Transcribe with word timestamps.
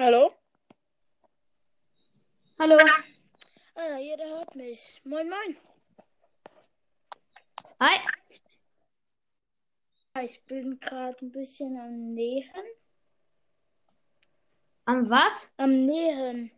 Hallo? 0.00 0.32
Hallo. 2.60 2.78
Ah, 3.74 3.98
jeder 3.98 4.28
hört 4.28 4.54
mich. 4.54 5.00
Moin, 5.02 5.28
moin. 5.28 5.56
Hi. 7.80 7.98
Ich 10.22 10.40
bin 10.44 10.78
gerade 10.78 11.16
ein 11.20 11.32
bisschen 11.32 11.76
am 11.80 12.14
Nähen. 12.14 12.66
Am 14.84 15.10
was? 15.10 15.52
Am 15.56 15.84
Nähen. 15.84 16.52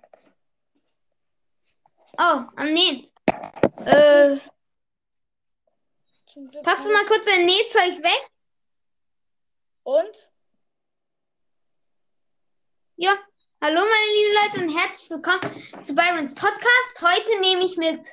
Oh, 2.18 2.44
am 2.56 2.72
Nähen. 2.74 3.10
Äh, 3.86 4.36
packst 6.62 6.86
du 6.86 6.92
mal 6.92 7.06
kurz 7.06 7.24
dein 7.24 7.46
Nähzeug 7.46 8.02
weg? 8.04 8.30
Und? 9.84 10.30
Ja. 12.96 13.16
Hallo 13.62 13.78
meine 13.78 14.12
lieben 14.14 14.34
Leute 14.42 14.60
und 14.64 14.80
herzlich 14.80 15.10
willkommen 15.10 15.82
zu 15.82 15.94
Byrons 15.94 16.34
Podcast. 16.34 17.02
Heute 17.02 17.40
nehme 17.40 17.62
ich 17.62 17.76
mit 17.76 18.08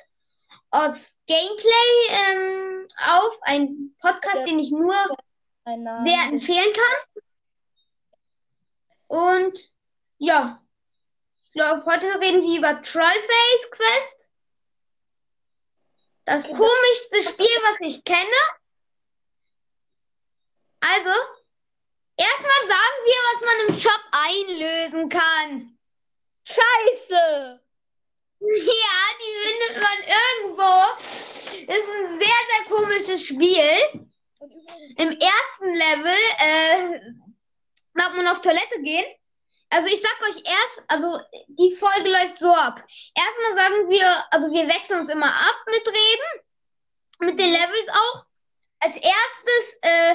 aus 0.70 1.18
Gameplay 1.26 2.10
ähm, 2.10 2.86
auf, 3.06 3.38
ein 3.44 3.96
Podcast, 3.98 4.46
den 4.46 4.58
ich 4.58 4.70
nur 4.70 4.94
sehr 5.64 6.22
empfehlen 6.30 6.70
kann. 6.74 7.22
Und 9.06 9.58
ja, 10.18 10.62
ich 11.46 11.52
glaube, 11.54 11.86
heute 11.86 12.20
reden 12.20 12.42
wir 12.42 12.58
über 12.58 12.82
Trollface 12.82 13.70
Quest. 13.70 14.28
Das 16.26 16.42
komischste 16.42 17.22
Spiel, 17.22 17.56
was 17.62 17.78
ich 17.88 18.04
kenne. 18.04 18.18
Also, 20.80 21.37
erstmal 22.18 22.62
sagen 22.66 22.98
wir, 23.04 23.20
was 23.32 23.40
man 23.48 23.58
im 23.68 23.80
Shop 23.80 24.04
einlösen 24.12 25.08
kann. 25.08 25.78
Scheiße! 26.44 27.60
Ja, 28.40 29.00
die 29.20 29.48
findet 29.48 29.82
man 29.82 29.98
irgendwo. 30.46 31.02
Ist 31.72 31.88
ein 31.90 32.18
sehr, 32.20 32.40
sehr 32.50 32.64
komisches 32.68 33.26
Spiel. 33.26 34.08
Im 34.96 35.10
ersten 35.10 35.72
Level 35.72 36.20
äh, 36.38 37.00
mag 37.94 38.14
man 38.14 38.28
auf 38.28 38.40
Toilette 38.40 38.80
gehen. 38.82 39.04
Also 39.70 39.88
ich 39.92 40.00
sag 40.00 40.28
euch 40.28 40.42
erst, 40.44 40.84
also 40.88 41.20
die 41.48 41.74
Folge 41.74 42.10
läuft 42.10 42.38
so 42.38 42.50
ab. 42.50 42.82
Erstmal 43.14 43.56
sagen 43.56 43.90
wir, 43.90 44.06
also 44.30 44.50
wir 44.52 44.66
wechseln 44.68 45.00
uns 45.00 45.08
immer 45.08 45.26
ab 45.26 45.56
mit 45.66 45.86
Reden, 45.86 46.46
mit 47.18 47.40
den 47.40 47.50
Levels 47.50 47.88
auch. 47.88 48.24
Als 48.80 48.96
erstes, 48.96 49.78
äh, 49.82 50.14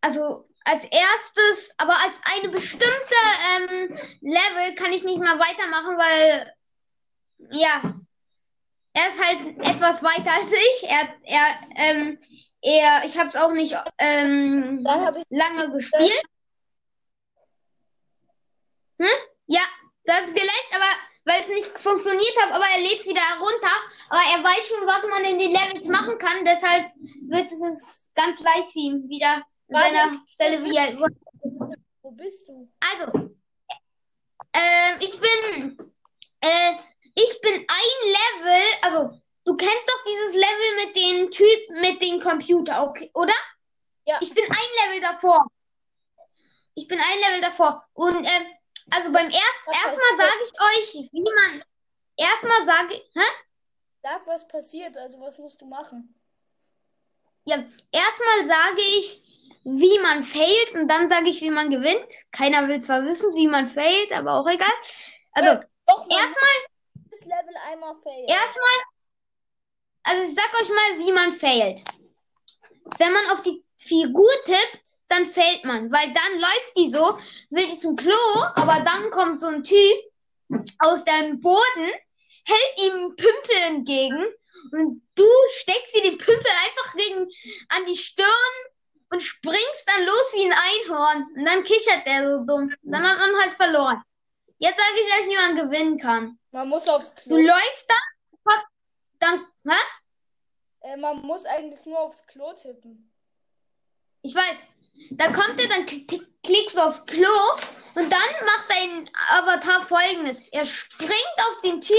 also 0.00 0.48
als 0.64 0.84
erstes, 0.84 1.74
aber 1.76 1.92
als 1.92 2.20
eine 2.34 2.48
bestimmte 2.48 3.14
ähm, 3.56 3.98
Level 4.20 4.74
kann 4.76 4.92
ich 4.92 5.04
nicht 5.04 5.18
mal 5.18 5.38
weitermachen, 5.38 5.98
weil 5.98 6.54
ja, 7.50 7.94
er 8.94 9.08
ist 9.08 9.24
halt 9.24 9.58
etwas 9.58 10.02
weiter 10.02 10.32
als 10.32 10.52
ich. 10.52 10.88
Er, 10.88 11.14
er, 11.24 11.68
ähm, 11.76 12.18
er, 12.62 13.04
ich 13.04 13.18
habe 13.18 13.28
es 13.28 13.36
auch 13.36 13.52
nicht 13.52 13.74
ähm, 13.98 14.86
ich 14.86 15.24
lange 15.28 15.72
gespielt. 15.72 16.22
Hm? 18.98 19.06
Ja, 19.46 19.62
das 20.04 20.20
ist 20.20 20.34
gelöscht, 20.34 20.70
aber 20.74 20.84
weil 21.26 21.40
es 21.40 21.48
nicht 21.48 21.78
funktioniert 21.78 22.42
hat, 22.42 22.52
aber 22.52 22.64
er 22.64 22.80
lädt 22.80 23.00
es 23.00 23.06
wieder 23.06 23.20
herunter. 23.20 23.74
Aber 24.08 24.20
er 24.32 24.44
weiß 24.44 24.68
schon, 24.68 24.86
was 24.86 25.06
man 25.08 25.24
in 25.24 25.38
den 25.38 25.52
Levels 25.52 25.88
machen 25.88 26.18
kann, 26.18 26.44
deshalb 26.44 26.92
wird 27.28 27.50
es 27.50 28.10
ganz 28.14 28.40
leicht 28.40 28.72
für 28.72 28.78
ihn 28.78 29.08
wieder. 29.08 29.42
Seiner 29.68 30.20
Stelle, 30.28 30.64
wie 30.64 30.76
er 30.76 30.98
wo 30.98 31.04
ist. 31.42 31.60
Wo 32.02 32.10
bist 32.10 32.46
du? 32.48 32.70
Also, 32.92 33.30
ähm, 34.52 34.98
ich 35.00 35.18
bin, 35.18 35.78
äh, 36.40 36.72
ich 37.14 37.40
bin 37.40 37.54
ein 37.54 38.42
Level, 38.42 38.62
also 38.82 39.20
du 39.44 39.56
kennst 39.56 39.88
doch 39.88 40.04
dieses 40.04 40.34
Level 40.34 40.84
mit 40.84 40.96
den 40.96 41.30
Typen, 41.30 41.80
mit 41.80 42.02
dem 42.02 42.20
Computer, 42.20 42.86
okay, 42.86 43.10
oder? 43.14 43.34
Ja. 44.06 44.18
Ich 44.20 44.34
bin 44.34 44.44
ein 44.44 44.88
Level 44.88 45.00
davor. 45.00 45.46
Ich 46.74 46.86
bin 46.88 46.98
ein 46.98 47.18
Level 47.20 47.40
davor. 47.40 47.86
Und, 47.94 48.16
ähm, 48.16 48.46
also 48.90 49.12
beim 49.12 49.26
ersten, 49.26 49.70
erstmal 49.72 50.16
sage 50.18 50.42
ich 50.44 50.52
euch, 50.60 51.08
wie 51.10 51.22
man, 51.22 51.64
erstmal 52.16 52.64
sage, 52.66 52.94
hä? 52.94 53.44
Sag, 54.02 54.26
was 54.26 54.46
passiert. 54.46 54.96
Also, 54.98 55.18
was 55.20 55.38
musst 55.38 55.60
du 55.62 55.66
machen? 55.66 56.14
Ja, 57.46 57.56
erstmal 57.90 58.44
sage 58.44 58.82
ich, 58.98 59.24
wie 59.64 59.98
man 60.00 60.22
failt 60.22 60.72
und 60.74 60.88
dann 60.88 61.08
sage 61.08 61.28
ich, 61.28 61.40
wie 61.40 61.50
man 61.50 61.70
gewinnt. 61.70 62.12
Keiner 62.32 62.68
will 62.68 62.80
zwar 62.80 63.04
wissen, 63.04 63.34
wie 63.34 63.48
man 63.48 63.66
failt, 63.68 64.12
aber 64.12 64.34
auch 64.34 64.46
egal. 64.46 64.72
Also, 65.32 65.62
Doch, 65.86 66.06
man 66.06 66.18
erstmal 66.18 66.52
das 67.10 67.20
Level 67.20 67.54
einmal 67.70 67.94
fail. 68.02 68.26
Erstmal, 68.28 68.78
also 70.04 70.22
ich 70.24 70.34
sag 70.34 70.60
euch 70.60 70.68
mal, 70.68 71.06
wie 71.06 71.12
man 71.12 71.32
failt. 71.32 71.82
Wenn 72.98 73.12
man 73.12 73.30
auf 73.30 73.42
die 73.42 73.64
Figur 73.80 74.30
tippt, 74.44 74.82
dann 75.08 75.26
fällt 75.26 75.64
man, 75.64 75.90
weil 75.92 76.12
dann 76.12 76.40
läuft 76.40 76.76
die 76.76 76.90
so, 76.90 77.18
will 77.50 77.66
die 77.66 77.78
zum 77.78 77.96
Klo, 77.96 78.16
aber 78.56 78.84
dann 78.84 79.10
kommt 79.10 79.40
so 79.40 79.46
ein 79.46 79.62
Typ 79.62 79.96
aus 80.80 81.04
dem 81.04 81.40
Boden, 81.40 81.90
hält 82.46 82.78
ihm 82.78 82.92
einen 82.92 83.16
Pümpel 83.16 83.56
entgegen 83.68 84.26
und 84.72 85.02
du 85.14 85.28
steckst 85.52 85.94
dir 85.94 86.02
den 86.02 86.18
Pümpel 86.18 86.50
einfach 86.66 86.94
gegen, 86.94 87.28
an 87.68 87.86
die 87.86 87.96
Stirn 87.96 88.26
und 89.14 89.20
springst 89.22 89.84
dann 89.86 90.04
los 90.04 90.32
wie 90.34 90.44
ein 90.44 90.52
Einhorn. 90.52 91.26
Und 91.36 91.44
dann 91.46 91.64
kichert 91.64 92.06
der 92.06 92.22
so 92.38 92.44
dumm. 92.44 92.70
Dann 92.82 93.02
hat 93.08 93.18
man 93.18 93.40
halt 93.40 93.54
verloren. 93.54 94.02
Jetzt 94.58 94.76
sage 94.78 95.00
ich 95.00 95.12
euch, 95.20 95.28
wie 95.30 95.36
man 95.36 95.56
gewinnen 95.56 95.98
kann. 95.98 96.38
Man 96.50 96.68
muss 96.68 96.86
aufs 96.88 97.14
Du 97.26 97.36
Klo. 97.36 97.38
läufst 97.38 97.88
dann, 98.44 98.60
dann, 99.20 99.46
hä? 99.72 99.80
Äh, 100.80 100.96
man 100.96 101.22
muss 101.22 101.44
eigentlich 101.46 101.84
nur 101.86 101.98
aufs 102.00 102.24
Klo 102.26 102.52
tippen. 102.54 103.10
Ich 104.22 104.34
weiß. 104.34 104.56
Da 105.10 105.26
kommt 105.32 105.60
er, 105.60 105.68
dann 105.68 105.86
kl- 105.86 106.26
klickst 106.42 106.76
du 106.76 106.80
auf 106.80 107.04
Klo 107.06 107.28
und 107.94 108.10
dann 108.10 108.44
macht 108.44 108.66
dein 108.68 109.10
Avatar 109.30 109.86
folgendes. 109.86 110.44
Er 110.50 110.64
springt 110.64 111.38
auf 111.48 111.60
den 111.62 111.80
Typ, 111.80 111.96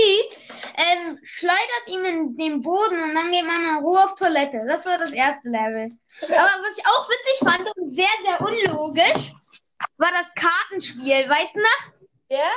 ähm, 0.75 1.19
schleudert 1.23 1.87
ihm 1.87 2.05
in 2.05 2.37
den 2.37 2.61
Boden 2.61 3.01
und 3.01 3.15
dann 3.15 3.31
geht 3.31 3.45
man 3.45 3.63
in 3.63 3.83
Ruhe 3.83 4.03
auf 4.03 4.15
Toilette. 4.15 4.65
Das 4.67 4.85
war 4.85 4.97
das 4.97 5.11
erste 5.11 5.47
Level. 5.47 5.91
Aber 6.23 6.35
was 6.37 6.77
ich 6.77 6.85
auch 6.85 7.09
witzig 7.09 7.49
fand 7.49 7.77
und 7.77 7.89
sehr, 7.89 8.07
sehr 8.25 8.41
unlogisch, 8.41 9.31
war 9.97 10.11
das 10.11 10.33
Kartenspiel. 10.35 11.29
Weißt 11.29 11.55
du 11.55 11.59
noch? 11.59 11.93
Ja. 12.29 12.51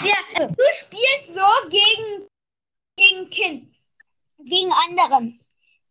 Ja, 0.00 0.46
du 0.46 0.64
spielst 0.74 1.34
so 1.34 1.68
gegen, 1.68 2.28
gegen 2.96 3.30
Kind, 3.30 3.74
gegen 4.38 4.72
anderen. 4.86 5.38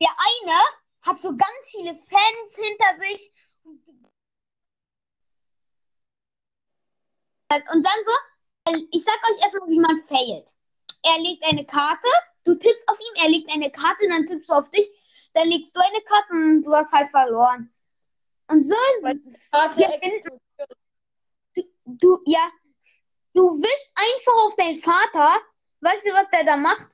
Der 0.02 0.09
eine 0.09 0.57
hat 1.06 1.19
so 1.19 1.30
ganz 1.30 1.72
viele 1.72 1.94
Fans 1.94 2.56
hinter 2.56 2.97
sich. 3.00 3.31
Und 7.50 7.85
dann 7.85 8.00
so, 8.06 8.88
ich 8.91 9.03
sag 9.03 9.16
euch 9.30 9.41
erstmal, 9.41 9.69
wie 9.69 9.80
man 9.80 10.02
failt. 10.03 10.53
Er 11.03 11.19
legt 11.19 11.44
eine 11.46 11.66
Karte, 11.66 12.09
du 12.44 12.56
tippst 12.56 12.88
auf 12.90 13.00
ihn, 13.00 13.24
er 13.24 13.30
legt 13.30 13.52
eine 13.53 13.72
Karte, 13.72 14.08
dann 14.09 14.28
tippst 14.28 14.50
du 14.50 14.53
auf 14.53 14.69
dich, 14.69 14.88
dann 15.34 15.47
legst 15.47 15.75
du 15.75 15.80
eine 15.80 16.02
Karte 16.02 16.34
und 16.34 16.63
du 16.63 16.74
hast 16.74 16.91
halt 16.91 17.09
verloren. 17.09 17.72
Und 18.50 18.62
so, 18.62 18.75
explodiert. 19.03 20.69
du, 21.56 21.62
du, 21.86 22.19
ja, 22.25 22.50
du 23.34 23.62
wischst 23.62 23.94
einfach 23.96 24.46
auf 24.46 24.56
deinen 24.56 24.81
Vater. 24.81 25.41
Weißt 25.81 26.06
du, 26.06 26.13
was 26.13 26.30
der 26.30 26.44
da 26.44 26.57
macht? 26.57 26.90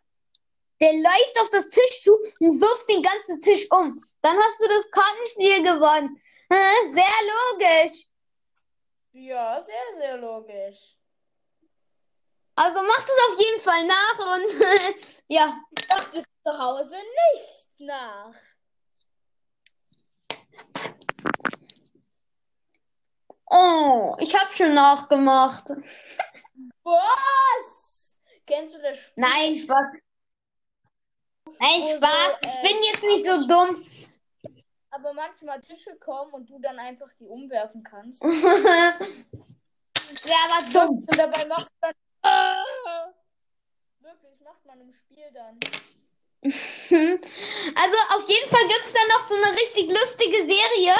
Der 0.81 0.93
läuft 0.93 1.41
auf 1.41 1.49
das 1.51 1.69
Tisch 1.69 2.03
zu 2.03 2.11
und 2.39 2.59
wirft 2.59 2.89
den 2.89 3.01
ganzen 3.01 3.41
Tisch 3.41 3.67
um. 3.71 4.03
Dann 4.21 4.37
hast 4.37 4.59
du 4.59 4.67
das 4.67 4.91
Kartenspiel 4.91 5.63
gewonnen. 5.63 6.21
Sehr 6.49 7.03
logisch. 7.51 8.07
Ja, 9.13 9.61
sehr, 9.61 9.93
sehr 9.95 10.17
logisch. 10.17 10.97
Also 12.55 12.81
mach 12.83 13.01
das 13.01 13.29
auf 13.29 13.39
jeden 13.39 13.61
Fall 13.61 13.85
nach 13.85 14.19
und 14.35 14.95
ja. 15.27 15.61
Ich 15.77 15.87
dachte 15.87 16.17
es 16.19 16.25
zu 16.43 16.57
Hause 16.57 16.95
nicht 16.95 17.79
nach. 17.79 18.33
Oh, 23.45 24.15
ich 24.19 24.33
hab 24.35 24.51
schon 24.55 24.73
nachgemacht. 24.73 25.69
Was? 26.83 28.17
Kennst 28.47 28.73
du 28.73 28.81
das 28.81 28.97
Spiel? 28.97 29.13
Nein, 29.23 29.59
Spaß. 29.59 29.91
Nein, 31.59 31.81
Oh, 31.81 31.87
so, 31.87 31.97
Spaß. 31.97 32.37
Ich 32.41 32.47
äh, 32.47 32.61
bin 32.63 32.83
jetzt 32.83 33.03
nicht 33.03 33.25
so 33.27 33.47
dumm. 33.47 33.85
Aber 34.95 35.11
manchmal 35.13 35.59
Tische 35.59 35.95
kommen 35.95 36.33
und 36.33 36.47
du 36.47 36.59
dann 36.59 36.77
einfach 36.77 37.09
die 37.19 37.25
umwerfen 37.25 37.81
kannst. 37.83 38.21
Wäre 38.23 38.37
aber 40.45 40.69
dumm. 40.71 40.97
Und 40.97 41.17
dabei 41.17 41.45
machst 41.45 41.65
du 41.65 41.71
dann. 41.81 41.93
Ah! 42.21 42.63
Wirklich, 44.01 44.39
macht 44.41 44.63
man 44.65 44.79
im 44.81 44.93
Spiel 44.93 45.25
dann. 45.33 45.59
Also 47.75 47.97
auf 48.15 48.29
jeden 48.29 48.49
Fall 48.51 48.67
gibt's 48.67 48.93
da 48.93 48.99
noch 49.15 49.23
so 49.27 49.33
eine 49.35 49.51
richtig 49.53 49.89
lustige 49.89 50.37
Serie. 50.37 50.93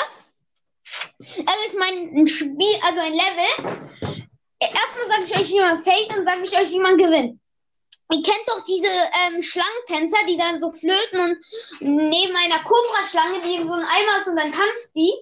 Also 1.46 1.68
ich 1.68 1.78
meine, 1.78 2.22
ein 2.22 2.28
Spiel, 2.28 2.76
also 2.82 3.00
ein 3.00 3.14
Level. 3.14 3.90
Erstmal 4.60 5.08
sage 5.08 5.24
ich 5.26 5.36
euch, 5.36 5.50
wie 5.52 5.60
man 5.60 5.84
fällt 5.84 6.18
und 6.18 6.26
sage 6.26 6.42
ich 6.44 6.58
euch, 6.58 6.72
wie 6.72 6.80
man 6.80 6.98
gewinnt. 6.98 7.40
Ihr 8.12 8.22
kennt 8.22 8.44
doch 8.48 8.64
diese 8.66 8.88
ähm, 8.88 9.42
Schlangentänzer, 9.42 10.18
die 10.28 10.38
dann 10.38 10.62
so 10.62 10.72
flöten 10.72 11.20
und 11.20 11.38
neben 11.80 12.36
einer 12.36 12.60
Cobra-Schlange, 12.60 13.42
die 13.42 13.56
in 13.56 13.68
so 13.68 13.74
einem 13.74 13.88
Eimer 13.88 14.18
ist 14.20 14.28
und 14.28 14.36
dann 14.36 14.52
tanzt 14.52 14.96
die. 14.96 15.14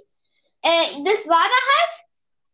Äh, 0.61 1.03
das 1.05 1.27
war 1.27 1.43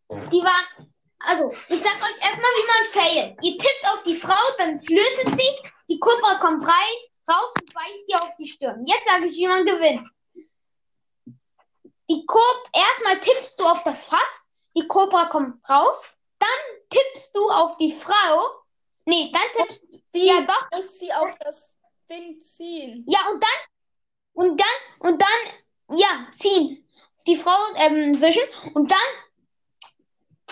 da 0.09 0.19
halt. 0.19 0.31
Die 0.31 0.41
war, 0.41 0.87
also, 1.19 1.49
ich 1.49 1.79
sag 1.79 1.95
euch 1.95 2.21
erstmal, 2.21 2.51
wie 2.51 2.67
man 2.67 3.03
failt. 3.03 3.37
Ihr 3.43 3.57
tippt 3.57 3.85
auf 3.93 4.03
die 4.03 4.15
Frau, 4.15 4.55
dann 4.57 4.79
flötet 4.81 5.39
sie, 5.39 5.69
die 5.89 5.99
Cobra 5.99 6.35
kommt 6.35 6.67
rein, 6.67 6.95
raus 7.29 7.53
und 7.59 7.73
beißt 7.73 8.03
ihr 8.07 8.21
auf 8.21 8.31
die 8.39 8.47
Stirn. 8.47 8.85
Jetzt 8.85 9.05
sage 9.05 9.25
ich, 9.25 9.35
wie 9.35 9.47
man 9.47 9.65
gewinnt. 9.65 10.07
Die 12.09 12.25
Cob, 12.25 12.69
erstmal 12.73 13.19
tippst 13.19 13.59
du 13.59 13.65
auf 13.65 13.83
das 13.83 14.05
Fass, 14.05 14.47
die 14.75 14.87
Cobra 14.87 15.25
kommt 15.25 15.67
raus, 15.69 16.09
dann 16.39 16.49
tippst 16.89 17.35
du 17.35 17.49
auf 17.49 17.77
die 17.77 17.93
Frau, 17.93 18.63
nee, 19.05 19.31
dann 19.33 19.65
tippst 19.65 19.83
Die 20.17 20.25
ja 20.25 20.41
doch, 20.41 20.71
muss 20.71 20.99
sie 20.99 21.13
auf 21.13 21.37
das 21.39 21.69
Ding 22.09 22.41
ziehen. 22.43 23.05
ja 23.07 23.19
und 23.31 23.43
dann, 23.43 23.59
und 24.33 24.59
dann, 24.59 25.11
und 25.11 25.21
dann, 25.21 25.97
ja, 25.97 26.27
ziehen, 26.31 26.87
die 27.27 27.35
Frau 27.35 27.57
ähm, 27.85 28.19
wischen 28.21 28.43
und 28.73 28.89
dann 28.89 28.97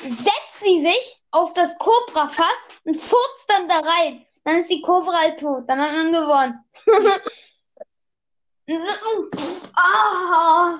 setzt 0.09 0.59
sie 0.61 0.81
sich 0.85 1.21
auf 1.31 1.53
das 1.53 1.77
Cobra-Fass 1.79 2.69
und 2.83 2.95
furzt 2.95 3.49
dann 3.49 3.67
da 3.67 3.79
rein. 3.79 4.25
Dann 4.43 4.57
ist 4.57 4.69
die 4.69 4.81
Cobra 4.81 5.13
halt 5.21 5.39
tot, 5.39 5.63
dann 5.67 5.81
hat 5.81 5.93
man 5.93 6.11
gewonnen. 6.11 6.63
Ah. 9.77 10.79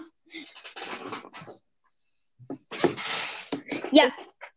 Ja, 3.92 4.12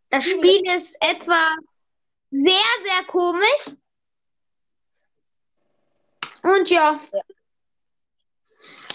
das 0.08 0.24
Spiel 0.24 0.62
ist 0.74 0.96
etwas 1.00 1.86
sehr, 2.30 2.52
sehr 2.84 3.04
komisch. 3.06 3.76
Und 6.48 6.70
ja. 6.70 6.98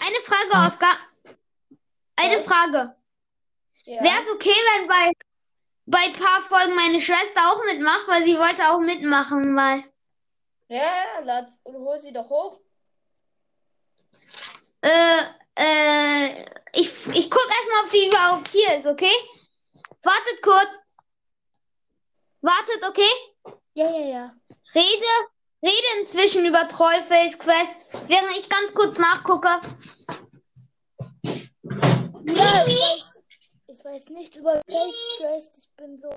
Eine 0.00 0.20
Frage, 0.26 0.66
Oskar. 0.66 0.96
Eine 2.16 2.38
Was? 2.38 2.46
Frage. 2.46 2.96
Ja. 3.84 4.02
Wäre 4.02 4.22
es 4.22 4.30
okay, 4.30 4.50
wenn 4.50 4.88
bei, 4.88 5.12
bei 5.86 5.98
ein 5.98 6.12
paar 6.14 6.42
Folgen 6.48 6.74
meine 6.74 7.00
Schwester 7.00 7.40
auch 7.52 7.64
mitmacht, 7.64 8.08
weil 8.08 8.24
sie 8.24 8.38
wollte 8.38 8.70
auch 8.70 8.80
mitmachen, 8.80 9.54
weil. 9.54 9.84
Ja, 10.68 11.20
lad, 11.22 11.48
hol 11.64 11.98
sie 12.00 12.12
doch 12.12 12.28
hoch. 12.28 12.58
Äh, 14.80 15.22
äh, 15.54 16.44
ich, 16.72 17.06
ich 17.06 17.30
guck 17.30 17.46
erstmal, 17.46 17.84
ob 17.84 17.90
sie 17.90 18.08
überhaupt 18.08 18.48
hier 18.48 18.76
ist, 18.76 18.86
okay? 18.86 19.14
Wartet 20.02 20.42
kurz. 20.42 20.82
Wartet, 22.40 22.84
okay? 22.88 23.52
Ja, 23.74 23.90
ja, 23.90 24.06
ja. 24.06 24.36
Rede, 24.74 25.06
rede 25.64 26.00
inzwischen 26.00 26.44
über 26.44 26.68
Trollface 26.68 27.38
Quest, 27.38 27.88
während 28.08 28.38
ich 28.38 28.48
ganz 28.48 28.74
kurz 28.74 28.98
nachgucke. 28.98 29.48
Ja, 32.26 32.66
ich 32.66 32.76
weiß, 32.76 33.22
ich 33.68 33.84
weiß 33.84 34.08
nichts 34.10 34.36
über 34.36 34.60
Face 34.68 35.16
Quest. 35.18 35.58
Ich 35.58 35.70
bin 35.76 35.98
so. 35.98 36.16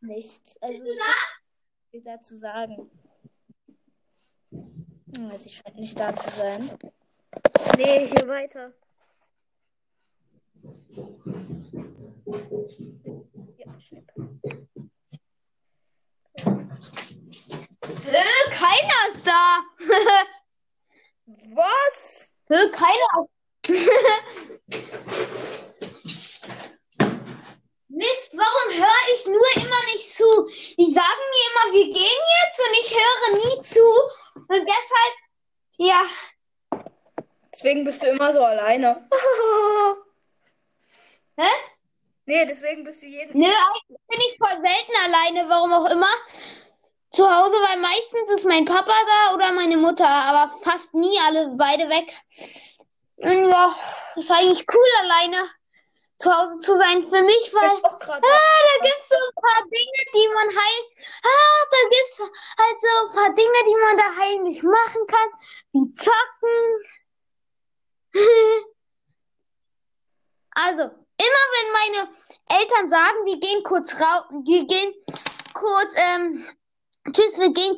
Nichts. 0.00 0.56
Also, 0.60 0.82
ich 1.92 2.02
dazu 2.04 2.36
sagen. 2.36 2.90
Hm, 4.50 5.30
Also, 5.30 5.46
ich 5.46 5.56
scheint 5.56 5.76
nicht 5.76 5.98
da 5.98 6.16
zu 6.16 6.30
sein. 6.30 6.78
Nee, 7.76 8.06
hier 8.06 8.28
weiter. 8.28 8.72
Ja, 13.56 13.80
schnipp. 13.80 14.12
Äh, 17.82 18.50
keiner 18.50 19.00
ist 19.12 19.26
da. 19.26 19.58
Was? 21.54 22.30
Äh, 22.48 22.70
keiner. 22.70 23.28
Mist, 27.88 28.36
warum 28.36 28.72
höre 28.72 29.14
ich 29.14 29.26
nur 29.26 29.48
immer 29.56 29.84
nicht 29.92 30.08
zu? 30.14 30.48
Die 30.78 30.92
sagen 30.92 31.24
mir 31.30 31.46
immer, 31.50 31.66
wir 31.74 31.86
gehen 31.92 32.22
jetzt 32.42 32.60
und 32.66 32.74
ich 32.80 32.90
höre 32.94 33.30
nie 33.36 33.60
zu. 33.60 33.86
Und 34.34 34.66
deshalb, 34.66 35.14
ja, 35.76 36.02
Deswegen 37.54 37.84
bist 37.84 38.02
du 38.02 38.06
immer 38.06 38.32
so 38.32 38.42
alleine. 38.42 39.08
hä? 41.36 41.50
nee, 42.24 42.46
deswegen 42.46 42.82
bist 42.82 43.02
du 43.02 43.06
jeden. 43.06 43.38
Nö, 43.38 43.46
eigentlich 43.46 44.00
bin 44.08 44.20
ich 44.20 44.38
voll 44.38 44.56
selten 44.62 44.92
alleine, 45.04 45.48
warum 45.50 45.72
auch 45.72 45.90
immer. 45.90 46.08
Zu 47.12 47.28
Hause, 47.28 47.56
weil 47.56 47.78
meistens 47.78 48.30
ist 48.30 48.46
mein 48.46 48.64
Papa 48.64 48.94
da 49.06 49.34
oder 49.34 49.52
meine 49.52 49.76
Mutter, 49.76 50.08
aber 50.08 50.58
fast 50.62 50.94
nie 50.94 51.18
alle 51.26 51.54
beide 51.56 51.88
weg. 51.90 52.12
Und 53.16 53.50
ja, 53.50 53.74
ist 54.16 54.30
eigentlich 54.30 54.66
cool 54.72 54.90
alleine 55.00 55.50
zu 56.18 56.32
Hause 56.32 56.58
zu 56.58 56.74
sein 56.76 57.02
für 57.02 57.22
mich, 57.22 57.52
weil 57.52 57.70
ah, 57.70 57.98
da 57.98 58.84
gibt's 58.84 59.08
so 59.08 59.16
ein 59.16 59.34
paar 59.42 59.62
Dinge, 59.64 60.02
die 60.14 60.28
man 60.32 60.48
heim, 60.48 60.84
ah, 61.24 61.66
da 61.70 61.88
gibt's 61.90 62.18
halt 62.18 62.80
so 62.80 62.88
ein 62.88 63.10
paar 63.14 63.34
Dinge, 63.34 63.62
die 63.66 63.76
man 63.84 63.96
da 63.96 64.16
heimlich 64.22 64.62
machen 64.62 65.06
kann, 65.06 65.28
wie 65.72 65.92
zocken. 65.92 66.84
Also, 70.54 70.82
immer 70.82 71.44
wenn 71.54 71.72
meine 71.72 72.14
Eltern 72.60 72.86
sagen, 72.86 73.24
wir 73.24 73.40
gehen 73.40 73.62
kurz 73.64 73.98
raus, 73.98 74.24
wir 74.44 74.66
gehen 74.66 74.94
kurz, 75.54 75.94
ähm, 76.14 76.46
tschüss, 77.12 77.38
wir 77.38 77.52
gehen, 77.52 77.76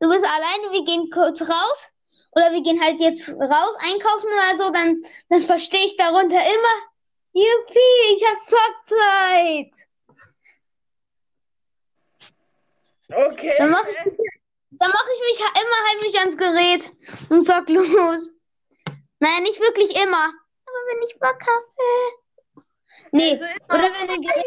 du 0.00 0.08
bist 0.08 0.24
alleine, 0.24 0.72
wir 0.72 0.84
gehen 0.84 1.10
kurz 1.10 1.42
raus, 1.42 1.88
oder 2.32 2.52
wir 2.52 2.62
gehen 2.62 2.80
halt 2.80 3.00
jetzt 3.00 3.28
raus 3.28 3.76
einkaufen 3.80 4.28
oder 4.28 4.56
so, 4.58 4.72
dann, 4.72 5.02
dann 5.28 5.42
verstehe 5.42 5.84
ich 5.84 5.96
darunter 5.96 6.38
immer, 6.38 6.92
Juppie, 7.34 8.14
ich 8.14 8.24
hab 8.26 8.42
Zockzeit. 8.42 9.88
Okay. 13.08 13.54
Dann 13.58 13.70
mache 13.70 13.90
ich, 13.90 13.96
dann 13.96 14.90
mach 14.90 15.06
ich 15.14 15.20
mich 15.20 15.40
immer 15.40 15.88
heimlich 15.90 16.18
ans 16.18 16.36
Gerät 16.36 16.90
und 17.30 17.44
zock 17.44 17.68
los. 17.68 18.30
Naja, 19.18 19.40
nicht 19.40 19.60
wirklich 19.60 19.94
immer. 20.02 20.24
Aber 20.24 20.80
wenn 20.88 21.02
ich 21.02 21.18
Bock 21.18 21.38
habe. 21.46 22.64
Nee, 23.12 23.32
Also 23.32 23.44
oder 23.68 23.94
wenn 24.00 24.08
der 24.08 24.16
Gerät 24.16 24.46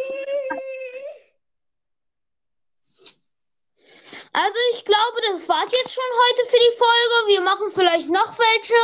Also 4.35 4.59
ich 4.73 4.83
glaube, 4.83 5.21
das 5.31 5.47
war's 5.47 5.71
jetzt 5.71 5.93
schon 5.93 6.03
heute 6.03 6.45
für 6.47 6.59
die 6.59 6.77
Folge. 6.77 7.27
Wir 7.27 7.41
machen 7.41 7.71
vielleicht 7.71 8.09
noch 8.09 8.37
welche, 8.37 8.75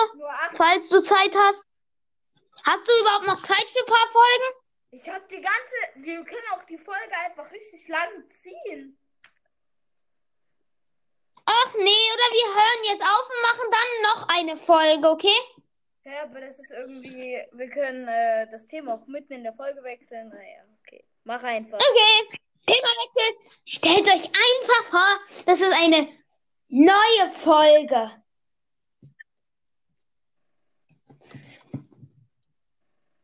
falls 0.56 0.88
du 0.88 1.04
Zeit 1.04 1.36
hast. 1.36 1.68
Hast 2.66 2.88
du 2.88 2.92
überhaupt 3.02 3.28
noch 3.28 3.44
Zeit 3.44 3.70
für 3.70 3.80
ein 3.80 3.86
paar 3.86 4.08
Folgen? 4.14 4.48
Ich 4.92 5.10
hab 5.10 5.28
die 5.28 5.42
ganze. 5.42 5.76
Wir 5.96 6.24
können 6.24 6.48
auch 6.54 6.64
die 6.64 6.78
Folge 6.78 7.18
einfach 7.26 7.52
richtig 7.52 7.86
lang 7.90 8.30
ziehen. 8.30 8.98
Ach 11.46 11.74
nee, 11.76 12.06
oder 12.14 12.28
wir 12.32 12.48
hören 12.56 12.84
jetzt 12.84 13.04
auf 13.04 13.30
und 13.30 13.42
machen 13.42 13.72
dann 13.72 14.02
noch 14.04 14.28
eine 14.40 14.58
Folge, 14.58 15.10
okay? 15.10 15.40
Ja, 16.06 16.24
aber 16.24 16.40
das 16.40 16.60
ist 16.60 16.72
irgendwie. 16.72 17.42
Wir 17.52 17.70
können 17.70 18.08
äh, 18.08 18.50
das 18.52 18.68
Thema 18.68 18.94
auch 18.94 19.06
mitten 19.08 19.34
in 19.34 19.44
der 19.44 19.54
Folge 19.54 19.84
wechseln. 19.84 20.30
Naja, 20.30 20.64
okay. 20.80 21.04
Mach 21.26 21.44
einfach. 21.44 21.78
Okay, 21.78 22.40
Themawechsel. 22.66 23.36
Stellt 23.66 24.08
euch 24.08 24.26
einfach 24.26 24.86
vor, 24.90 25.20
das 25.46 25.60
ist 25.60 25.74
eine 25.74 26.08
neue 26.70 27.32
Folge. 27.40 28.12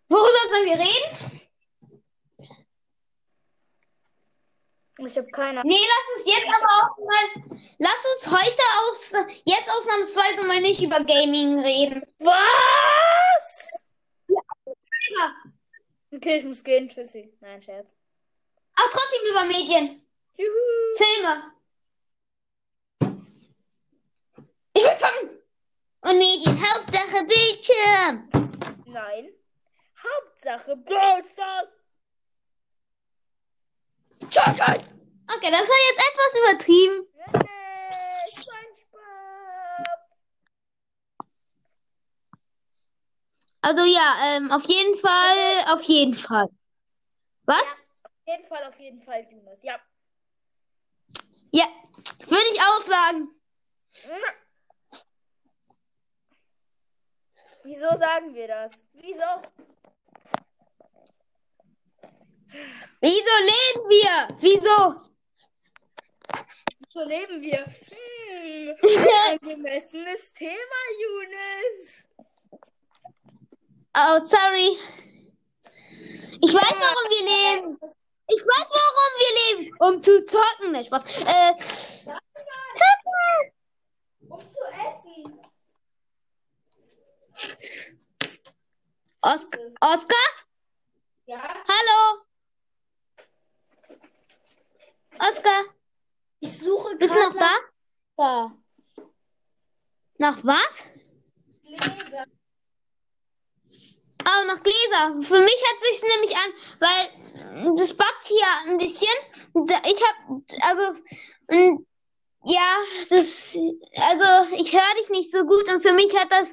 Worüber 0.10 0.40
sollen 0.52 0.66
wir 0.66 0.80
reden? 0.80 1.38
Ich 5.00 5.16
habe 5.16 5.28
keine 5.28 5.62
Nee, 5.64 5.80
lass 5.80 6.18
uns 6.18 6.36
jetzt 6.36 6.48
aber 6.48 6.66
auch 6.66 6.98
mal, 6.98 7.60
lass 7.78 8.06
uns 8.16 8.32
heute 8.32 8.64
aus, 8.80 9.14
jetzt 9.46 9.70
ausnahmsweise 9.70 10.44
mal 10.44 10.60
nicht 10.62 10.82
über 10.82 11.04
Gaming 11.04 11.60
reden. 11.60 12.02
Was? 12.20 13.70
Ja. 14.28 15.36
Okay, 16.12 16.38
ich 16.38 16.46
muss 16.46 16.64
gehen. 16.64 16.90
Tschüssi. 16.90 17.32
Nein, 17.42 17.62
Scherz. 17.62 17.94
Auch 18.80 18.90
trotzdem 18.92 19.30
über 19.32 19.44
Medien, 19.46 20.08
Juhu. 20.36 20.96
Filme. 20.98 21.54
Ich 24.74 24.84
will 24.84 24.96
fangen. 24.98 25.30
Und 26.02 26.18
Medien, 26.18 26.62
Hauptsache 26.62 27.26
Bildschirm. 27.26 28.30
Nein. 28.86 29.30
Hauptsache 30.04 30.76
Brawl 30.78 31.24
Stars. 31.34 31.70
Okay, 35.36 35.52
das 35.52 35.68
war 35.68 35.78
jetzt 35.90 36.02
etwas 36.10 36.36
übertrieben. 36.42 37.08
Nee, 37.34 38.32
SpongeBob. 38.32 39.88
Also 43.62 43.84
ja, 43.84 44.16
ähm, 44.26 44.52
auf 44.52 44.64
jeden 44.64 44.98
Fall, 45.00 45.74
auf 45.74 45.82
jeden 45.84 46.16
Fall. 46.16 46.48
Was? 47.46 47.58
Ja, 47.62 47.87
jeden 48.28 48.46
Fall, 48.46 48.64
auf 48.66 48.80
jeden 48.80 49.02
Fall, 49.02 49.26
Jonas. 49.32 49.64
Ja. 49.64 49.80
Ja, 51.52 51.66
würde 52.20 52.50
ich 52.54 52.60
auch 52.60 52.86
sagen. 52.86 53.30
Wieso 57.64 57.98
sagen 57.98 58.34
wir 58.34 58.48
das? 58.48 58.72
Wieso? 58.94 59.42
Wieso 63.02 63.36
leben 63.52 63.90
wir? 63.90 64.38
Wieso? 64.40 65.08
So 66.90 67.04
leben 67.04 67.42
wir. 67.42 67.60
Hm, 67.60 68.76
angemessenes 69.32 70.34
Thema, 70.34 70.80
Younes. 71.02 72.10
Oh, 73.96 74.26
sorry. 74.26 74.78
Ich 76.42 76.54
weiß, 76.54 76.80
warum 76.80 77.10
wir 77.10 77.24
leben. 77.26 77.97
Ich 78.30 78.42
weiß, 78.44 78.70
warum 78.70 79.12
wir 79.20 79.32
leben. 79.64 79.76
Um 79.80 80.02
zu 80.02 80.26
zocken. 80.26 80.72
Ne, 80.72 80.84
Spaß. 80.84 81.22
Äh, 81.22 81.54
zocken. 82.74 83.54
Um 84.30 84.40
zu 84.42 84.64
essen. 84.74 85.40
Osk 89.22 89.58
Oskar? 89.82 90.30
Ja? 91.26 91.42
Hallo? 91.68 92.22
Oskar, 95.20 95.64
Ich 96.40 96.58
suche 96.60 96.96
bist 96.98 97.14
du 97.14 97.20
noch 97.20 97.34
gerade 97.34 97.56
da? 98.18 98.52
nach 100.18 100.38
Nach 100.38 100.44
was? 100.44 100.86
Gläser. 101.64 102.26
Oh, 104.28 104.46
nach 104.48 104.62
Gläser. 104.62 105.22
Für 105.22 105.42
mich 105.42 105.64
hat 105.70 105.84
sich 105.84 106.02
nämlich 106.02 106.36
an, 106.36 106.54
weil 106.80 107.78
das 107.78 107.94
backt 107.94 108.26
hier 108.26 108.48
ein 108.68 108.78
bisschen. 108.78 109.14
Ich 109.86 110.04
habe, 110.04 110.44
also, 110.62 111.00
mm, 111.50 111.86
ja, 112.46 112.78
das, 113.10 113.58
also 113.96 114.56
ich 114.56 114.74
höre 114.74 114.96
dich 115.00 115.10
nicht 115.10 115.32
so 115.32 115.44
gut 115.46 115.68
und 115.72 115.82
für 115.82 115.94
mich 115.94 116.16
hat 116.16 116.32
das, 116.32 116.48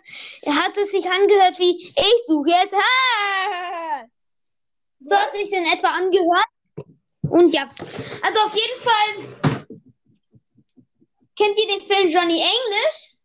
hat 0.47 0.76
es 0.76 0.90
sich 0.90 1.11
angehört 1.11 1.59
wie 1.59 1.85
ich 1.85 2.26
suche 2.26 2.50
jetzt. 2.50 2.75
Ah! 2.75 4.04
So 5.00 5.14
hat 5.14 5.35
sich 5.35 5.52
in 5.52 5.64
etwa 5.64 5.88
angehört. 5.88 6.47
Und 7.23 7.52
ja, 7.52 7.69
also 8.23 8.40
auf 8.40 8.54
jeden 8.54 8.83
Fall. 8.83 9.64
Kennt 11.37 11.59
ihr 11.59 11.78
den 11.78 11.87
Film 11.87 12.09
Johnny 12.09 12.40
English? 12.40 13.16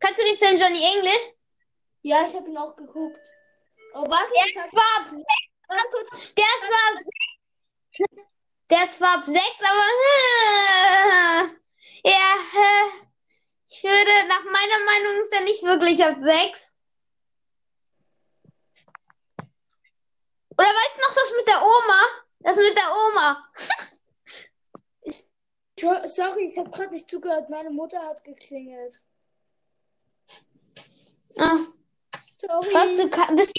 Kannst 0.00 0.20
du 0.20 0.24
den 0.24 0.38
Film 0.38 0.56
Johnny 0.56 0.82
English? 0.94 1.34
Ja, 2.02 2.26
ich 2.26 2.34
habe 2.34 2.48
ihn 2.48 2.56
auch 2.56 2.74
geguckt. 2.74 3.18
Oh, 3.94 4.04
warte, 4.08 4.32
Der 4.34 4.42
sag, 4.54 4.64
ist 4.66 4.70
zwar 4.72 4.96
ab 4.98 5.06
sechs, 5.10 5.48
warte 5.68 5.88
kurz. 5.90 6.34
der 6.34 6.44
zwar 6.66 6.84
ab 6.88 6.98
sechs, 7.04 8.26
der 8.70 8.84
ist 8.84 8.94
zwar 8.94 9.14
ab 9.18 9.24
sechs, 9.26 9.60
aber 9.60 9.86
äh, 10.12 12.10
ja, 12.10 12.34
äh, 12.54 12.88
ich 13.68 13.82
würde, 13.82 14.28
nach 14.28 14.44
meiner 14.44 14.84
Meinung 14.84 15.20
ist 15.22 15.32
er 15.32 15.42
nicht 15.42 15.62
wirklich 15.62 16.04
ab 16.04 16.16
sechs. 16.18 16.72
Oder 20.56 20.68
weißt 20.68 20.96
du 20.96 21.00
noch 21.02 21.14
das 21.14 21.32
mit 21.36 21.48
der 21.48 21.62
Oma? 21.62 22.00
Das 22.40 22.56
mit 22.56 22.76
der 22.76 22.92
Oma. 22.92 23.52
Ich, 25.74 25.88
sorry, 26.14 26.46
ich 26.48 26.56
habe 26.58 26.70
gerade 26.70 26.92
nicht 26.92 27.10
zugehört. 27.10 27.50
Meine 27.50 27.70
Mutter 27.70 28.00
hat 28.02 28.22
geklingelt. 28.22 29.02
Ah. 31.36 31.58
Sorry. 32.38 32.72
Was 32.72 32.96
du 32.96 33.34
bist 33.34 33.52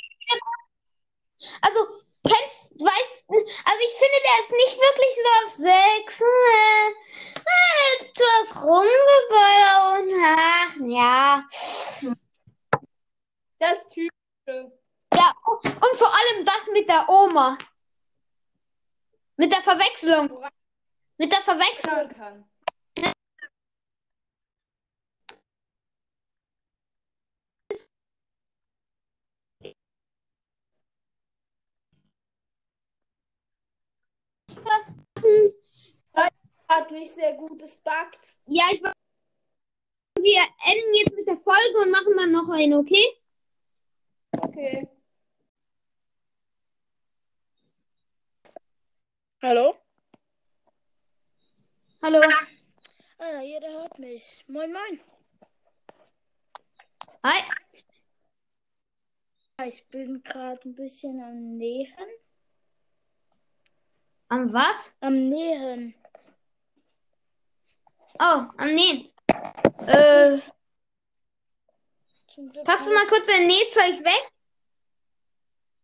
also 1.61 1.79
kennst 2.25 2.71
weißt 2.79 3.23
also 3.29 3.81
ich 3.83 3.95
finde 3.99 4.19
der 4.22 4.22
ist 4.41 4.51
nicht 4.51 4.77
wirklich 4.77 5.15
so 5.15 5.29
auf 5.45 5.51
sechs 5.51 6.19
du 8.15 8.23
hast 8.39 8.55
rumgebaut 8.63 9.99
und 9.99 10.09
ach, 10.25 10.75
ja. 10.87 11.47
Das 13.59 13.87
Typische. 13.89 14.71
ja 15.15 15.33
und 15.45 15.97
vor 15.97 16.11
allem 16.11 16.45
das 16.45 16.67
mit 16.73 16.87
der 16.87 17.07
Oma. 17.09 17.57
Mit 19.37 19.51
der 19.51 19.61
Verwechslung. 19.61 20.45
Mit 21.17 21.31
der 21.31 21.41
Verwechslung 21.41 21.93
Sagen 21.93 22.09
kann. 22.15 22.45
Hat 36.75 36.89
nicht 36.89 37.13
sehr 37.13 37.33
gut, 37.33 37.61
es 37.61 37.75
backt. 37.75 38.35
ja 38.47 38.63
ich 38.71 38.81
wir 38.81 40.41
enden 40.65 40.93
jetzt 40.95 41.15
mit 41.15 41.27
der 41.27 41.37
Folge 41.37 41.77
und 41.81 41.91
machen 41.91 42.17
dann 42.17 42.31
noch 42.31 42.49
eine 42.49 42.79
okay 42.79 43.05
Okay. 44.41 44.87
Hallo? 49.43 49.77
hallo 52.01 52.21
Ah, 53.19 53.41
jeder 53.41 53.71
hört 53.71 53.99
mich. 53.99 54.43
Moin, 54.47 54.73
moin. 54.73 54.99
hi 57.23 57.39
Ich 59.67 59.87
bin 59.89 60.23
gerade 60.23 60.67
ein 60.67 60.73
bisschen 60.73 61.21
am 61.21 61.55
Nähen. 61.57 62.09
am 64.29 64.51
was 64.51 64.97
Am 65.01 65.29
Nähen. 65.29 65.93
Oh 68.19 68.45
am 68.57 68.73
Nähen 68.73 69.09
äh 69.87 70.39
Packst 72.65 72.87
du 72.89 72.93
mal 72.93 73.05
kurz 73.07 73.27
dein 73.27 73.45
Nähzeug 73.45 74.03
weg? 74.03 74.31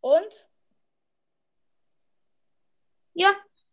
Und? 0.02 0.48
Ja. 3.14 3.30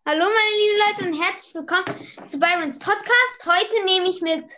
Hallo 0.06 0.24
meine 0.24 0.56
lieben 0.58 0.78
Leute 0.78 1.04
und 1.10 1.22
herzlich 1.24 1.54
willkommen 1.54 2.28
zu 2.28 2.38
Byrons 2.38 2.78
Podcast. 2.78 3.46
Heute 3.46 3.84
nehme 3.84 4.08
ich 4.08 4.20
mit 4.20 4.52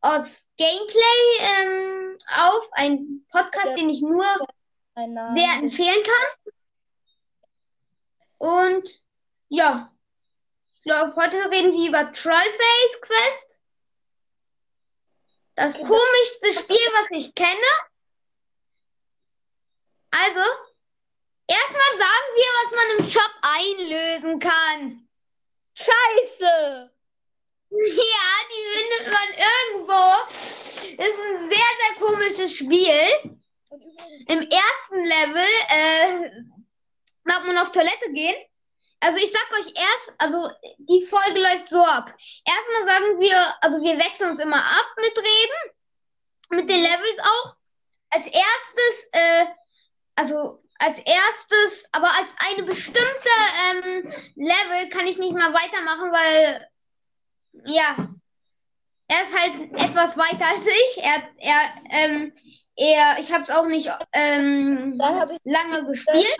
aus 0.00 0.48
Gameplay 0.58 1.38
ähm, 1.40 2.18
auf, 2.38 2.68
ein 2.72 3.26
Podcast, 3.30 3.66
Ja. 3.70 3.74
den 3.74 3.90
ich 3.90 4.00
nur 4.00 4.24
sehr 4.94 5.52
empfehlen 5.60 6.04
kann. 6.04 6.52
Und 8.38 9.04
ja, 9.48 9.92
glaube, 10.84 11.14
heute 11.16 11.36
reden 11.50 11.72
wir 11.72 11.88
über 11.88 12.12
Trollface 12.12 13.00
Quest. 13.00 13.58
Das 15.54 15.74
komischste 15.74 16.52
Spiel, 16.52 16.86
was 16.94 17.08
ich 17.10 17.34
kenne. 17.34 17.70
Also, 20.10 20.40
erstmal 21.46 21.98
sagen 21.98 22.30
wir, 22.34 22.50
was 22.62 22.70
man 22.72 22.98
im 22.98 23.10
Shop 23.10 23.34
einlösen 23.42 24.38
kann. 24.38 25.08
Scheiße! 25.74 26.90
Ja, 27.72 28.30
die 28.50 28.78
findet 28.78 29.12
man 29.12 29.28
irgendwo. 29.46 30.96
Das 30.96 31.08
ist 31.08 31.20
ein 31.20 31.48
sehr, 31.48 31.70
sehr 31.78 31.94
komisches 32.00 32.56
Spiel. 32.56 33.38
Im 34.26 34.40
ersten 34.42 34.96
Level 34.96 35.48
äh, 35.68 36.30
mag 37.22 37.46
man 37.46 37.58
auf 37.58 37.70
Toilette 37.70 38.12
gehen. 38.12 38.49
Also 39.00 39.16
ich 39.16 39.32
sag 39.32 39.58
euch 39.58 39.72
erst, 39.74 40.14
also 40.18 40.50
die 40.78 41.06
Folge 41.06 41.40
läuft 41.40 41.68
so 41.68 41.82
ab. 41.82 42.14
Erstmal 42.44 42.86
sagen 42.86 43.20
wir, 43.20 43.36
also 43.62 43.82
wir 43.82 43.98
wechseln 43.98 44.30
uns 44.30 44.38
immer 44.38 44.58
ab 44.58 44.86
mit 44.96 45.16
Reden, 45.16 45.76
mit 46.50 46.70
den 46.70 46.80
Levels 46.80 47.18
auch. 47.20 47.56
Als 48.10 48.26
erstes, 48.26 49.08
äh, 49.12 49.46
also 50.16 50.62
als 50.78 50.98
erstes, 50.98 51.88
aber 51.92 52.08
als 52.08 52.34
eine 52.50 52.62
bestimmte 52.64 53.30
ähm, 53.70 54.12
Level 54.34 54.88
kann 54.90 55.06
ich 55.06 55.18
nicht 55.18 55.32
mal 55.32 55.52
weitermachen, 55.52 56.10
weil 56.10 56.68
ja, 57.66 58.08
er 59.08 59.22
ist 59.22 59.38
halt 59.38 59.72
etwas 59.72 60.16
weiter 60.16 60.46
als 60.46 60.66
ich. 60.66 61.04
Er, 61.04 61.22
er, 61.38 61.72
ähm, 61.90 62.32
er, 62.76 63.18
ich 63.18 63.32
habe 63.32 63.44
es 63.44 63.50
auch 63.50 63.66
nicht 63.66 63.90
ähm, 64.12 64.98
lange 65.44 65.86
gespielt. 65.86 66.36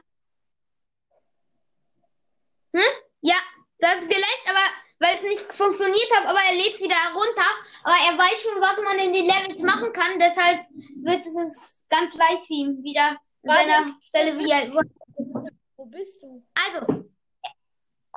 Hm? 2.73 2.83
Ja, 3.23 3.37
das 3.79 3.95
ist 3.97 4.09
gelöscht, 4.09 4.47
aber 4.49 4.59
weil 5.01 5.17
es 5.17 5.23
nicht 5.23 5.53
funktioniert 5.53 6.11
hat, 6.15 6.27
aber 6.27 6.39
er 6.39 6.57
lädt 6.57 6.75
es 6.75 6.81
wieder 6.81 6.95
herunter. 6.95 7.51
Aber 7.83 7.97
er 8.07 8.19
weiß 8.19 8.43
schon, 8.43 8.61
was 8.61 8.81
man 8.83 8.99
in 8.99 9.13
den 9.13 9.27
Levels 9.27 9.63
machen 9.63 9.93
kann, 9.93 10.19
deshalb 10.19 10.67
wird 11.03 11.25
es 11.25 11.85
ganz 11.89 12.15
leicht 12.15 12.47
für 12.47 12.53
ihn 12.53 12.83
wieder 12.85 13.19
an 13.45 13.57
seiner 13.57 13.97
Stelle, 14.09 14.39
wie 14.39 14.51
er 14.51 14.73
wo 14.73 14.79
ist. 15.17 15.35
wo 15.77 15.87
bist 15.87 16.23
du? 16.23 16.47
Also, 16.67 17.05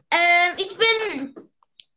äh, 0.10 0.62
ich 0.62 0.78
bin, 0.78 1.36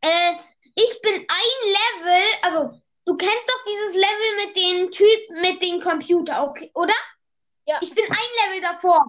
äh, 0.01 0.33
ich 0.77 1.01
bin 1.03 1.15
ein 1.15 1.75
Level, 2.01 2.23
also, 2.43 2.81
du 3.07 3.17
kennst 3.17 3.51
doch 3.51 3.65
dieses 3.67 3.95
Level 3.95 4.47
mit 4.47 4.57
den 4.57 4.91
Typen, 4.93 5.41
mit 5.41 5.63
dem 5.63 5.81
Computer, 5.81 6.45
okay, 6.45 6.71
oder? 6.75 6.95
Ja. 7.67 7.81
Ich 7.83 7.93
bin 7.93 8.05
ein 8.05 8.49
Level 8.49 8.61
davor. 8.61 9.05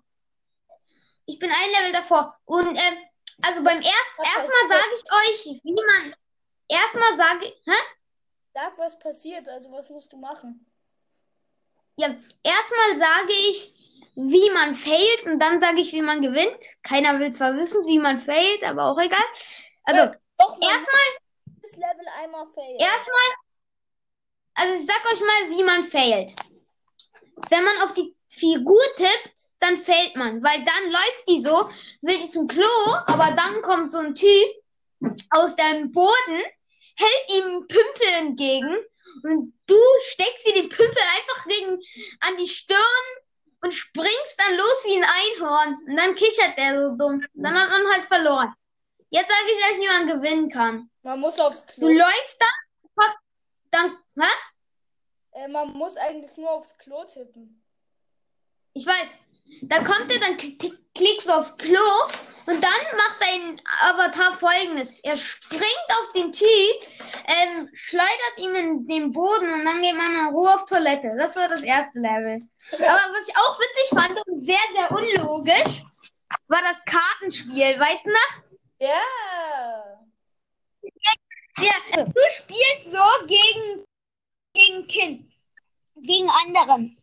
Ich 1.28 1.38
bin 1.38 1.52
ein 1.52 1.70
Level 1.70 1.92
davor. 1.92 2.36
Und 2.46 2.70
ähm, 2.70 2.98
also 3.44 3.64
beim 3.64 3.78
ersten, 3.78 4.24
erstmal 4.24 4.68
sage 4.70 4.96
ich 4.96 5.04
euch, 5.14 5.62
wie 5.64 5.74
man. 5.74 6.16
Erstmal 6.70 7.16
sage 7.16 7.46
ich. 7.46 7.62
Hä? 7.66 7.82
Sag, 8.54 8.78
was 8.78 8.98
passiert. 9.00 9.48
Also, 9.48 9.72
was 9.72 9.90
musst 9.90 10.12
du 10.12 10.18
machen? 10.18 10.66
Ja, 11.98 12.08
erstmal 12.44 12.96
sage 12.96 13.34
ich, 13.50 13.76
wie 14.16 14.50
man 14.52 14.76
failt 14.76 15.24
und 15.26 15.40
dann 15.40 15.62
sage 15.62 15.80
ich, 15.80 15.94
wie 15.94 16.02
man 16.02 16.22
gewinnt. 16.22 16.66
Keiner 16.84 17.20
will 17.20 17.32
zwar 17.32 17.56
wissen, 17.56 17.86
wie 17.86 18.00
man 18.00 18.20
failt, 18.20 18.64
aber 18.64 18.86
auch 18.86 19.00
egal. 19.00 19.24
Also, 19.84 20.14
Doch, 20.38 20.54
erstmal, 20.60 21.08
das 21.62 21.72
Level 21.72 22.08
einmal 22.18 22.48
failen. 22.54 22.80
erstmal, 22.80 23.30
also 24.56 24.74
ich 24.74 24.86
sag 24.86 25.14
euch 25.14 25.20
mal, 25.22 25.58
wie 25.58 25.64
man 25.64 25.84
failt. 25.86 26.36
Wenn 27.50 27.64
man 27.64 27.82
auf 27.84 27.94
die 27.94 28.17
Figur 28.30 28.82
tippt, 28.98 29.34
dann 29.60 29.78
fällt 29.78 30.16
man, 30.16 30.44
weil 30.44 30.64
dann 30.64 30.92
läuft 30.92 31.28
die 31.28 31.42
so, 31.42 31.70
will 32.02 32.18
die 32.18 32.30
zum 32.30 32.48
Klo, 32.48 32.68
aber 33.08 33.36
dann 33.36 33.62
kommt 33.62 33.92
so 33.92 33.98
ein 34.00 34.14
Typ 34.16 34.48
aus 35.32 35.56
dem 35.56 35.92
Boden, 35.92 36.44
hält 36.96 37.30
ihm 37.30 37.44
einen 37.44 37.68
Pümpel 37.68 38.08
entgegen 38.20 38.78
und 39.24 39.54
du 39.66 39.80
steckst 40.04 40.46
dir 40.48 40.54
den 40.54 40.70
Pümpel 40.70 41.02
einfach 41.18 41.46
gegen, 41.46 41.80
an 42.22 42.38
die 42.38 42.48
Stirn 42.48 42.78
und 43.62 43.74
springst 43.74 44.36
dann 44.38 44.58
los 44.58 44.84
wie 44.86 44.98
ein 44.98 45.04
Einhorn. 45.04 45.78
Und 45.88 45.96
dann 45.98 46.16
kichert 46.16 46.58
der 46.58 46.76
so 46.80 46.96
dumm. 46.96 47.26
Dann 47.34 47.60
hat 47.60 47.70
man 47.70 47.92
halt 47.92 48.06
verloren. 48.06 48.54
Jetzt 49.10 49.30
sage 49.30 49.52
ich 49.52 49.72
euch, 49.72 49.82
wie 49.82 49.88
man 49.88 50.22
gewinnen 50.22 50.50
kann. 50.50 50.90
Man 51.02 51.20
muss 51.20 51.40
aufs 51.40 51.66
Du 51.78 51.88
Klo. 51.88 51.90
läufst 51.90 52.42
dann, 52.42 53.14
dann, 53.72 53.98
hä? 54.24 54.32
Äh, 55.32 55.48
man 55.48 55.72
muss 55.74 55.96
eigentlich 55.98 56.36
nur 56.38 56.52
aufs 56.52 56.78
Klo 56.78 57.06
tippen. 57.06 57.64
Ich 58.78 58.86
weiß. 58.86 59.08
Da 59.64 59.78
kommt 59.78 60.12
er, 60.14 60.20
dann 60.20 60.38
kl- 60.38 60.78
klickst 60.94 61.28
du 61.28 61.32
auf 61.32 61.58
Klo 61.58 61.90
und 62.46 62.64
dann 62.64 62.84
macht 62.96 63.18
dein 63.20 63.60
Avatar 63.82 64.38
folgendes. 64.38 64.94
Er 65.02 65.18
springt 65.18 65.88
auf 66.00 66.12
den 66.14 66.32
Typ, 66.32 66.76
ähm, 67.26 67.68
schleudert 67.74 68.38
ihn 68.38 68.54
in 68.56 68.88
den 68.88 69.12
Boden 69.12 69.52
und 69.52 69.66
dann 69.66 69.82
geht 69.82 69.96
man 69.96 70.14
in 70.14 70.28
Ruhe 70.28 70.54
auf 70.54 70.68
Toilette. 70.68 71.16
Das 71.18 71.36
war 71.36 71.50
das 71.50 71.64
erste 71.64 71.98
Level. 71.98 72.48
Aber 72.74 73.14
was 73.14 73.28
ich 73.28 73.36
auch 73.36 73.60
witzig 73.60 74.00
fand 74.00 74.28
und 74.28 74.40
sehr, 74.40 74.56
sehr 74.76 74.92
unlogisch, 74.92 75.82
war 76.48 76.62
das 76.62 76.86
Kartenspiel. 76.86 77.80
Weißt 77.80 78.06
du 78.06 78.12
noch? 78.12 78.44
Ja. 78.80 79.02
Ja, 81.60 81.74
also, 81.94 82.12
du 82.12 82.22
spielst 82.30 82.92
so 82.92 83.26
gegen, 83.26 83.84
gegen 84.54 84.88
Kind, 84.88 85.34
gegen 85.96 86.30
anderen. 86.46 86.96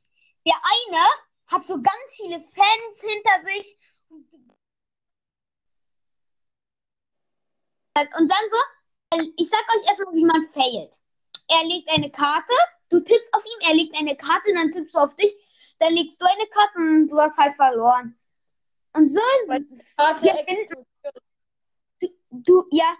Der 0.47 0.55
eine 0.55 1.03
hat 1.51 1.65
so 1.65 1.75
ganz 1.75 2.17
viele 2.17 2.41
Fans 2.41 3.01
hinter 3.01 3.43
sich. 3.45 3.79
Und 8.19 8.29
dann 8.31 8.51
so, 8.51 9.33
ich 9.37 9.49
sag 9.49 9.61
euch 9.77 9.89
erstmal, 9.89 10.15
wie 10.15 10.25
man 10.25 10.43
failt. 10.49 10.99
Er 11.49 11.65
legt 11.65 11.89
eine 11.91 12.11
Karte, 12.11 12.55
du 12.89 13.01
tippst 13.01 13.33
auf 13.35 13.45
ihm, 13.45 13.69
er 13.69 13.75
legt 13.77 13.97
eine 13.99 14.17
Karte, 14.17 14.53
dann 14.55 14.73
tippst 14.73 14.95
du 14.95 14.99
auf 14.99 15.15
dich, 15.15 15.33
dann 15.79 15.93
legst 15.95 16.21
du 16.21 16.27
eine 16.27 16.47
Karte 16.49 16.79
und 16.79 17.09
du 17.09 17.19
hast 17.19 17.39
halt 17.39 17.55
verloren. 17.55 18.19
Und 18.95 19.07
so 19.07 19.21
Karte 19.97 20.27
Ja, 20.27 20.35
explodiert. 20.35 20.87
du, 22.01 22.09
du, 22.31 22.65
ja, 22.73 22.97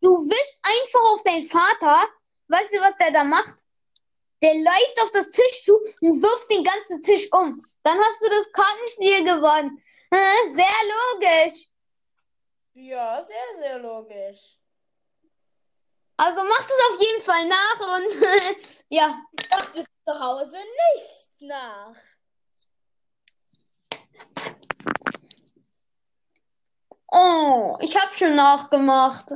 du 0.00 0.08
wischst 0.28 0.60
einfach 0.62 1.12
auf 1.14 1.22
deinen 1.22 1.48
Vater. 1.48 2.06
Weißt 2.48 2.72
du, 2.72 2.80
was 2.80 2.96
der 2.98 3.10
da 3.10 3.24
macht? 3.24 3.56
Der 4.42 4.54
läuft 4.54 5.02
auf 5.02 5.10
das 5.12 5.30
Tisch 5.30 5.64
zu 5.64 5.74
und 6.00 6.22
wirft 6.22 6.50
den 6.50 6.64
ganzen 6.64 7.02
Tisch 7.02 7.28
um. 7.32 7.64
Dann 7.82 7.98
hast 7.98 8.20
du 8.20 8.28
das 8.28 8.52
Kartenspiel 8.52 9.24
gewonnen. 9.24 9.82
Sehr 10.10 10.66
logisch. 11.14 11.68
Ja, 12.74 13.22
sehr, 13.22 13.58
sehr 13.58 13.78
logisch. 13.78 14.58
Also 16.18 16.42
mach 16.44 16.62
das 16.62 16.90
auf 16.90 17.00
jeden 17.00 17.22
Fall 17.22 17.46
nach 17.46 17.80
und 17.96 18.66
ja. 18.88 19.22
Dachte 19.50 19.80
es 19.80 19.86
zu 20.04 20.18
Hause 20.18 20.56
nicht 20.56 21.40
nach. 21.40 21.94
Oh, 27.08 27.78
ich 27.80 27.96
hab 27.96 28.14
schon 28.14 28.34
nachgemacht. 28.34 29.30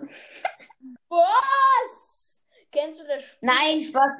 Was? 1.08 2.42
Kennst 2.72 3.00
du 3.00 3.06
das 3.06 3.22
Spiel? 3.22 3.38
Nein, 3.48 3.84
Spaß. 3.84 4.16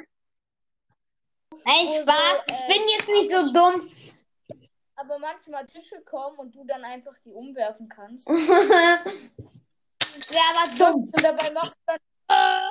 Nein, 1.65 1.87
Wo 1.87 1.93
so, 1.93 2.03
Spaß. 2.03 2.45
Ich 2.47 2.55
äh, 2.55 2.69
bin 2.69 2.89
jetzt 2.89 3.09
nicht 3.09 3.33
so 3.33 3.53
dumm. 3.53 3.91
Aber 4.97 5.19
manchmal 5.19 5.67
Tische 5.67 6.01
kommen 6.03 6.39
und 6.39 6.55
du 6.55 6.65
dann 6.65 6.85
einfach 6.85 7.15
die 7.25 7.33
umwerfen 7.33 7.89
kannst. 7.89 8.29
Wäre 8.29 8.45
aber 10.55 10.77
dumm. 10.77 11.05
Und 11.05 11.23
dabei 11.23 11.51
machst 11.53 11.75
du 11.75 11.81
dann. 11.87 11.99
Ah! 12.29 12.69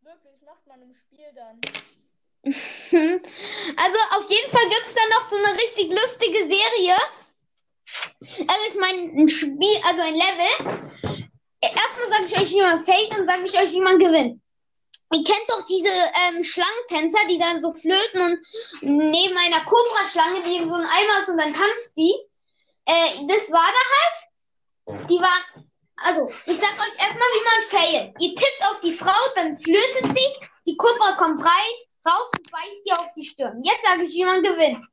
Wirklich, 0.00 0.40
macht 0.42 0.66
man 0.66 0.82
im 0.82 0.94
Spiel 0.94 1.32
dann. 1.34 1.60
Also 3.76 3.98
auf 4.18 4.30
jeden 4.30 4.50
Fall 4.52 4.68
gibt's 4.68 4.94
da 4.94 5.00
noch 5.18 5.28
so 5.28 5.36
eine 5.36 5.52
richtig 5.54 5.90
lustige 5.90 6.38
Serie. 6.38 6.96
Also 8.48 8.70
ich 8.70 8.80
meine, 8.80 9.20
ein 9.20 9.28
Spiel, 9.28 9.76
also 9.84 10.02
ein 10.02 10.14
Level. 10.14 10.90
Erstmal 11.60 12.10
sage 12.10 12.24
ich 12.26 12.36
euch, 12.36 12.52
wie 12.52 12.62
man 12.62 12.84
fällt 12.84 13.18
und 13.18 13.28
sage 13.28 13.42
ich 13.44 13.58
euch, 13.58 13.72
wie 13.72 13.80
man 13.80 13.98
gewinnt. 13.98 14.40
Ihr 15.12 15.22
kennt 15.24 15.44
doch 15.48 15.64
diese 15.66 15.88
ähm, 15.88 16.42
Schlangentänzer, 16.42 17.18
die 17.28 17.38
dann 17.38 17.62
so 17.62 17.72
flöten 17.72 18.20
und 18.20 18.38
neben 18.80 19.36
einer 19.36 19.64
Cobra-Schlange, 19.64 20.42
die 20.42 20.56
in 20.56 20.68
so 20.68 20.74
einem 20.74 20.88
Eimer 20.88 21.18
ist 21.20 21.28
und 21.28 21.38
dann 21.38 21.54
tanzt 21.54 21.96
die. 21.96 22.14
Äh, 22.86 23.26
das 23.28 23.50
war 23.52 23.66
da 23.66 24.96
halt. 24.96 25.08
Die 25.08 25.20
war, 25.20 25.64
also 26.04 26.26
ich 26.26 26.56
sag 26.56 26.72
euch 26.74 26.98
erstmal, 26.98 27.28
wie 27.28 27.44
man 27.44 27.80
failt. 27.80 28.14
Ihr 28.20 28.34
tippt 28.34 28.62
auf 28.70 28.80
die 28.80 28.92
Frau, 28.92 29.32
dann 29.36 29.58
flötet 29.58 30.16
sie, 30.16 30.46
die 30.66 30.76
Cobra 30.76 31.12
kommt 31.16 31.44
rein, 31.44 31.72
raus 32.06 32.30
und 32.36 32.50
beißt 32.50 32.86
dir 32.86 32.98
auf 32.98 33.08
die 33.16 33.24
Stirn. 33.24 33.62
Jetzt 33.62 33.84
sage 33.84 34.02
ich, 34.02 34.12
wie 34.12 34.24
man 34.24 34.42
gewinnt. 34.42 34.84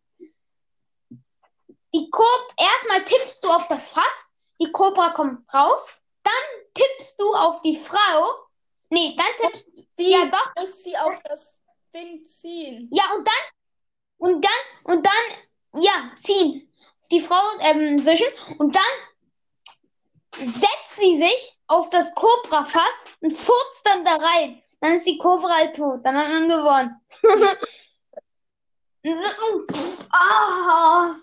Die 1.95 2.09
Cob 2.09 2.53
erstmal 2.57 3.05
tippst 3.05 3.43
du 3.43 3.49
auf 3.49 3.67
das 3.67 3.89
Fass, 3.89 4.31
die 4.59 4.71
Cobra 4.71 5.09
kommt 5.09 5.51
raus, 5.53 5.93
dann 6.23 6.33
tippst 6.73 7.19
du 7.19 7.33
auf 7.35 7.61
die 7.61 7.77
Frau. 7.77 8.42
Nee, 8.93 9.15
dann 9.17 9.49
tippst 9.51 9.67
Die 9.97 10.11
ja 10.11 10.25
doch, 10.25 10.55
muss 10.55 10.83
sie 10.83 10.95
auf 10.95 11.19
das 11.23 11.51
Ding 11.95 12.27
ziehen. 12.27 12.89
ja 12.91 13.03
und 13.17 13.27
dann 13.27 13.43
und 14.17 14.45
dann 14.45 14.95
und 14.95 15.03
dann 15.05 15.81
ja, 15.81 16.11
ziehen. 16.15 16.71
Die 17.11 17.19
Frau 17.19 17.41
ähm, 17.61 18.05
wischen 18.05 18.27
und 18.59 18.75
dann 18.75 20.45
setzt 20.45 20.95
sie 20.99 21.17
sich 21.17 21.57
auf 21.65 21.89
das 21.89 22.13
Cobra-Fass 22.13 23.05
und 23.21 23.33
furzt 23.33 23.81
dann 23.85 24.05
da 24.05 24.15
rein. 24.15 24.61
Dann 24.79 24.93
ist 24.93 25.07
die 25.07 25.17
Cobra 25.17 25.49
halt 25.49 25.75
tot. 25.75 26.01
Dann 26.03 26.15
hat 26.15 26.29
man 26.29 26.47
gewonnen. 26.47 27.01
Ah. 30.11 31.15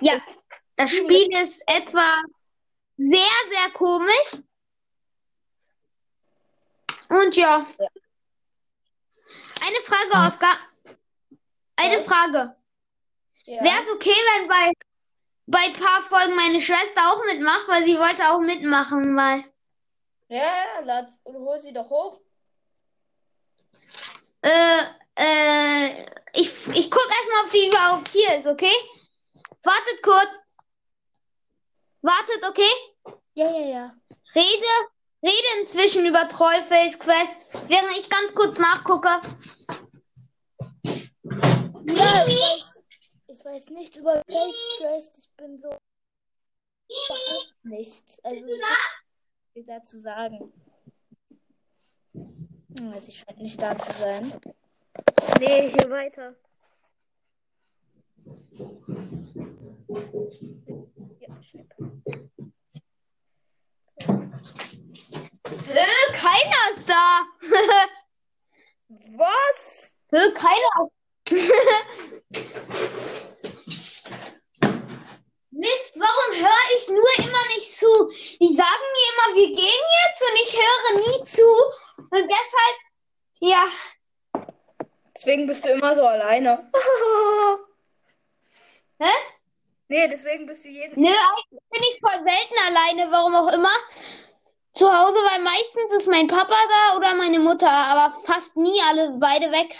Ja, 0.00 0.20
das 0.76 0.90
Spiel 0.90 1.28
ist 1.40 1.62
etwas 1.66 2.45
sehr, 2.96 3.36
sehr 3.50 3.70
komisch. 3.74 4.42
Und 7.08 7.36
ja. 7.36 7.66
Eine 9.64 9.80
Frage, 9.84 10.28
Oskar. 10.28 10.56
Eine 11.76 11.98
Was? 11.98 12.06
Frage. 12.06 12.56
Ja. 13.44 13.62
Wäre 13.62 13.82
es 13.82 13.90
okay, 13.90 14.10
wenn 14.10 14.48
bei, 14.48 14.72
bei 15.46 15.58
ein 15.58 15.72
paar 15.72 16.02
Folgen 16.02 16.34
meine 16.34 16.60
Schwester 16.60 17.00
auch 17.12 17.24
mitmacht, 17.26 17.68
weil 17.68 17.84
sie 17.84 17.98
wollte 17.98 18.30
auch 18.30 18.40
mitmachen, 18.40 19.16
weil. 19.16 19.44
Ja, 20.28 20.80
lad, 20.82 21.12
hol 21.24 21.60
sie 21.60 21.72
doch 21.72 21.88
hoch. 21.88 22.20
Äh, 24.42 24.82
äh, 25.16 26.06
ich, 26.34 26.66
ich 26.68 26.90
guck 26.90 27.08
erstmal, 27.08 27.44
ob 27.44 27.50
sie 27.50 27.68
überhaupt 27.68 28.08
hier 28.08 28.36
ist, 28.36 28.46
okay? 28.46 28.74
Wartet 29.62 30.02
kurz. 30.02 30.45
Wartet, 32.06 32.48
okay? 32.48 33.14
Ja, 33.34 33.50
ja, 33.50 33.66
ja. 33.66 33.94
Rede, 34.32 34.72
rede 35.24 35.60
inzwischen 35.60 36.06
über 36.06 36.28
Trollface 36.28 37.00
Quest, 37.00 37.48
während 37.68 37.98
ich 37.98 38.08
ganz 38.08 38.32
kurz 38.32 38.58
nachgucke. 38.58 39.08
Ja, 41.88 42.26
ich 42.28 42.38
weiß, 42.38 42.82
ich 43.26 43.44
weiß 43.44 43.70
nichts 43.70 43.96
über 43.96 44.22
Face 44.28 44.78
Quest. 44.78 45.18
Ich 45.18 45.30
bin 45.36 45.58
so. 45.58 45.76
Nichts. 47.64 48.20
Also, 48.22 48.46
ich 48.46 48.62
viel 49.52 49.64
dazu 49.64 49.98
sagen. 49.98 50.52
Hm, 52.12 52.92
Also, 52.94 53.08
ich 53.08 53.18
scheint 53.18 53.38
nicht 53.38 53.60
da 53.60 53.76
zu 53.76 53.92
sein. 53.98 54.40
Ich 55.20 55.34
nähe 55.40 55.68
hier 55.68 55.90
weiter. 55.90 56.36
Äh, 65.68 66.12
keiner 66.12 66.70
ist 66.74 66.88
da. 66.88 67.22
Was? 69.16 69.92
Hör 70.10 70.32
keiner. 70.32 70.90
Mist, 75.50 75.98
warum 75.98 76.34
höre 76.36 76.70
ich 76.76 76.88
nur 76.88 77.18
immer 77.18 77.44
nicht 77.54 77.76
zu? 77.76 78.10
Die 78.40 78.54
sagen 78.54 78.86
mir 78.92 79.08
immer, 79.12 79.28
wir 79.36 79.48
gehen 79.56 79.84
jetzt 80.04 80.22
und 80.22 80.36
ich 80.42 80.52
höre 80.54 80.92
nie 81.00 81.20
zu. 81.22 81.48
Und 81.96 82.30
deshalb, 82.30 82.76
ja, 83.40 83.64
Deswegen 85.16 85.46
bist 85.46 85.64
du 85.64 85.70
immer 85.70 85.94
so 85.94 86.06
alleine. 86.06 86.70
hä? 89.00 89.08
Nee, 89.88 90.08
deswegen 90.08 90.46
bist 90.46 90.64
du 90.64 90.68
jeden. 90.68 91.00
Nö, 91.00 91.08
eigentlich 91.08 91.62
bin 91.70 91.82
ich 91.82 92.00
voll 92.00 92.24
selten 92.24 92.56
alleine, 92.66 93.12
warum 93.12 93.34
auch 93.34 93.52
immer. 93.52 93.72
Zu 94.74 94.92
Hause, 94.92 95.16
weil 95.16 95.42
meistens 95.42 95.92
ist 95.92 96.08
mein 96.08 96.26
Papa 96.26 96.56
da 96.68 96.96
oder 96.96 97.14
meine 97.14 97.38
Mutter, 97.38 97.70
aber 97.70 98.20
fast 98.24 98.56
nie 98.56 98.78
alle 98.90 99.16
beide 99.18 99.50
weg. 99.50 99.74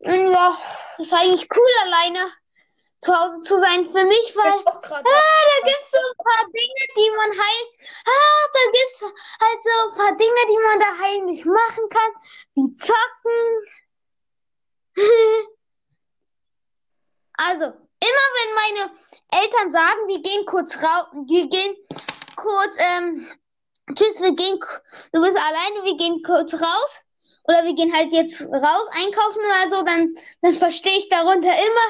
Und 0.00 0.32
ja, 0.32 0.56
ist 0.98 1.12
eigentlich 1.14 1.48
cool, 1.54 1.72
alleine 1.84 2.30
zu 3.00 3.14
Hause 3.14 3.40
zu 3.40 3.58
sein 3.58 3.84
für 3.86 4.04
mich, 4.04 4.36
weil. 4.36 4.52
Ah, 4.52 5.02
da 5.02 5.66
gibt's 5.66 5.90
so 5.90 5.98
ein 5.98 6.16
paar 6.24 6.44
Dinge, 6.46 6.86
die 6.96 7.10
man 7.16 7.30
heim. 7.30 7.66
Ah, 8.06 8.48
da 8.52 8.60
gibt's 8.72 9.02
halt 9.02 9.62
so 9.62 9.70
ein 9.70 9.92
paar 9.96 10.16
Dinge, 10.16 10.42
die 10.48 10.58
man 10.66 10.78
da 10.78 10.98
heimlich 10.98 11.44
machen 11.44 11.88
kann, 11.88 12.12
wie 12.54 12.74
zocken. 12.74 13.66
Also, 17.38 17.64
immer 17.66 18.26
wenn 18.36 18.54
meine 18.66 18.90
Eltern 19.30 19.70
sagen, 19.70 20.08
wir 20.08 20.22
gehen 20.22 20.46
kurz 20.46 20.82
raus, 20.82 21.06
wir 21.26 21.48
gehen 21.48 21.76
kurz, 22.36 22.78
ähm, 22.96 23.26
tschüss, 23.94 24.20
wir 24.20 24.34
gehen, 24.34 24.58
du 25.12 25.20
bist 25.20 25.36
alleine, 25.36 25.84
wir 25.84 25.96
gehen 25.96 26.22
kurz 26.22 26.54
raus. 26.54 27.02
Oder 27.48 27.64
wir 27.64 27.76
gehen 27.76 27.94
halt 27.94 28.12
jetzt 28.12 28.42
raus 28.42 28.88
einkaufen 28.90 29.40
oder 29.40 29.70
so, 29.70 29.84
dann, 29.84 30.16
dann 30.42 30.54
verstehe 30.54 30.98
ich 30.98 31.08
darunter 31.08 31.48
immer, 31.48 31.86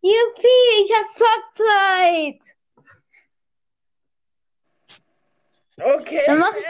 Juppie, 0.00 0.84
ich 0.84 0.92
hab 0.94 1.10
Zockzeit. 1.10 2.40
Okay. 5.76 6.22
Dann 6.26 6.38
mache 6.38 6.56
ich, 6.56 6.64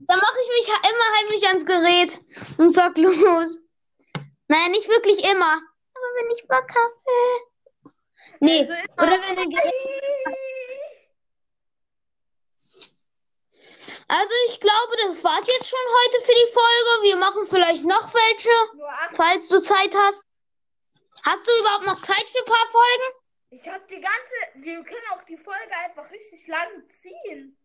dann 0.00 0.18
mach 0.18 0.36
ich 0.42 0.48
mich 0.48 0.68
immer 0.68 1.16
heimlich 1.18 1.46
ans 1.46 1.66
Gerät 1.66 2.18
und 2.58 2.72
zock 2.72 2.96
los. 2.96 3.60
Naja, 4.48 4.68
nicht 4.70 4.88
wirklich 4.88 5.22
immer. 5.30 5.52
Aber 5.52 6.08
wenn 6.16 6.30
ich 6.36 6.46
Bock 6.48 6.68
habe. 6.68 7.51
Nee, 8.40 8.60
Also 8.60 8.72
oder 8.98 9.12
wenn 9.12 9.50
Gerät. 9.50 9.72
Also 14.08 14.34
ich 14.48 14.60
glaube, 14.60 14.96
das 15.04 15.24
war's 15.24 15.46
jetzt 15.46 15.68
schon 15.68 15.78
heute 15.80 16.20
für 16.26 16.34
die 16.34 16.52
Folge. 16.52 17.02
Wir 17.04 17.16
machen 17.16 17.46
vielleicht 17.46 17.84
noch 17.84 18.12
welche, 18.12 18.50
falls 19.16 19.48
du 19.48 19.58
Zeit 19.62 19.94
hast. 19.94 20.22
Hast 21.24 21.46
du 21.46 21.50
überhaupt 21.60 21.86
noch 21.86 22.02
Zeit 22.02 22.28
für 22.28 22.38
ein 22.38 22.44
paar 22.44 22.68
Folgen? 22.70 23.22
Ich 23.50 23.68
hab 23.68 23.86
die 23.88 24.00
ganze. 24.00 24.34
Wir 24.56 24.82
können 24.82 25.06
auch 25.14 25.22
die 25.24 25.36
Folge 25.36 25.76
einfach 25.84 26.10
richtig 26.10 26.46
lang 26.46 26.68
ziehen. 26.90 27.58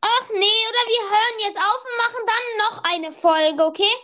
Ach 0.00 0.28
nee, 0.30 0.66
oder 0.68 0.84
wir 0.86 1.02
hören 1.10 1.38
jetzt 1.40 1.58
auf 1.58 1.84
und 1.84 1.96
machen 1.96 2.26
dann 2.26 2.56
noch 2.58 2.84
eine 2.84 3.12
Folge, 3.12 3.64
okay? 3.64 3.94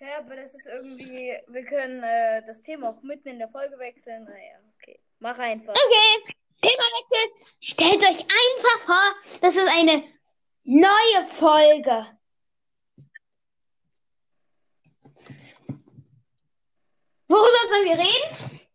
Ja, 0.00 0.18
aber 0.18 0.36
das 0.36 0.54
ist 0.54 0.66
irgendwie. 0.66 1.36
Wir 1.48 1.64
können 1.64 2.02
äh, 2.02 2.42
das 2.46 2.62
Thema 2.62 2.90
auch 2.90 3.02
mitten 3.02 3.28
in 3.28 3.38
der 3.38 3.48
Folge 3.48 3.78
wechseln. 3.78 4.24
Naja, 4.24 4.60
okay. 4.76 5.00
Mach 5.18 5.38
einfach. 5.38 5.74
Okay, 5.74 6.34
Themawechsel. 6.60 7.30
Stellt 7.60 8.02
euch 8.02 8.20
einfach 8.20 8.80
vor, 8.86 9.40
das 9.40 9.56
ist 9.56 9.68
eine 9.76 10.04
neue 10.64 11.28
Folge. 11.28 12.06
Worüber 17.26 17.68
sollen 17.68 17.84
wir 17.84 17.98
reden? 17.98 18.67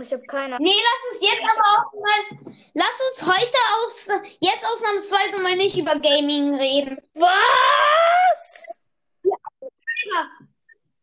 Ich 0.00 0.12
habe 0.12 0.22
keine 0.24 0.58
Nee, 0.58 0.74
lass 0.74 1.12
uns 1.12 1.30
jetzt 1.30 1.42
aber 1.42 1.86
auch 1.86 1.92
mal, 1.94 2.54
lass 2.74 3.00
uns 3.10 3.26
heute 3.26 3.58
aus, 3.76 4.08
jetzt 4.40 4.64
ausnahmsweise 4.64 5.38
mal 5.38 5.56
nicht 5.56 5.78
über 5.78 5.98
Gaming 6.00 6.54
reden. 6.56 6.98
Was? 7.14 8.66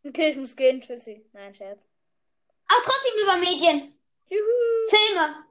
Okay, 0.03 0.31
ich 0.31 0.37
muss 0.37 0.55
gehen. 0.55 0.81
Tschüssi. 0.81 1.25
Nein, 1.31 1.55
Scherz. 1.55 1.85
Aber 2.67 2.81
trotzdem 2.83 3.13
über 3.23 3.35
Medien, 3.37 3.99
Juhu. 4.29 4.87
Filme. 4.89 5.45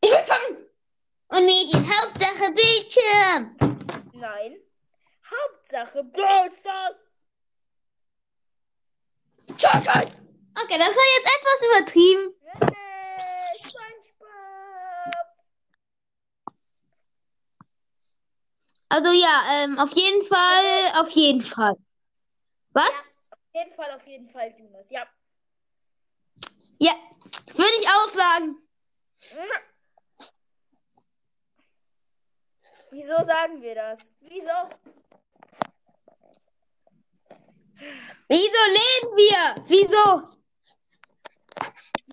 Ich 0.00 0.10
will 0.10 0.24
fangen. 0.24 0.66
Und 1.28 1.44
Medien, 1.44 1.88
Hauptsache 1.88 2.52
Bildschirm. 2.52 3.56
Nein. 4.14 4.56
Hauptsache 5.30 6.04
Brawl 6.04 6.50
Stars. 6.60 7.05
Okay, 9.48 10.78
das 10.78 10.96
war 10.96 11.06
jetzt 11.16 11.30
etwas 11.36 11.62
übertrieben. 11.68 12.34
Also 18.88 19.10
ja, 19.10 19.42
ähm, 19.52 19.78
auf 19.78 19.90
jeden 19.92 20.26
Fall, 20.26 20.92
auf 21.00 21.10
jeden 21.10 21.42
Fall. 21.42 21.76
Was? 22.70 22.88
Auf 23.30 23.38
jeden 23.52 23.74
Fall, 23.74 23.90
auf 23.92 24.06
jeden 24.06 24.28
Fall, 24.28 24.54
Jonas. 24.58 24.90
Ja. 24.90 25.06
Ja, 26.78 26.92
würde 27.46 27.76
ich 27.80 27.88
auch 27.88 28.12
sagen. 28.14 28.56
Wieso 32.90 33.16
sagen 33.24 33.60
wir 33.60 33.74
das? 33.74 33.98
Wieso? 34.20 34.50
Wieso 38.28 38.62
leben 38.68 39.16
wir? 39.16 39.64
Wieso? 39.68 40.36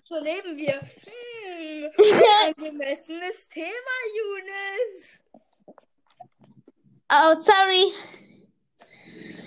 So 0.08 0.18
leben 0.18 0.56
wir. 0.56 0.74
Hm, 0.74 1.90
ein 1.98 2.54
angemessenes 2.56 3.48
Thema, 3.48 3.96
Jonas. 4.16 5.24
Oh, 7.10 7.40
sorry. 7.40 7.92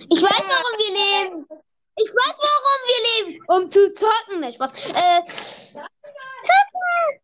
Ich 0.09 0.21
weiß, 0.21 0.47
warum 0.47 0.77
wir 0.77 0.93
leben. 0.93 1.47
Ich 1.99 2.09
weiß, 2.13 2.37
warum 2.37 2.79
wir 2.87 3.01
leben. 3.33 3.43
Um 3.47 3.69
zu 3.69 3.93
zocken. 3.93 4.39
Ne, 4.39 4.51
Spaß. 4.51 4.89
Äh, 4.89 5.23
zocken. 6.41 7.21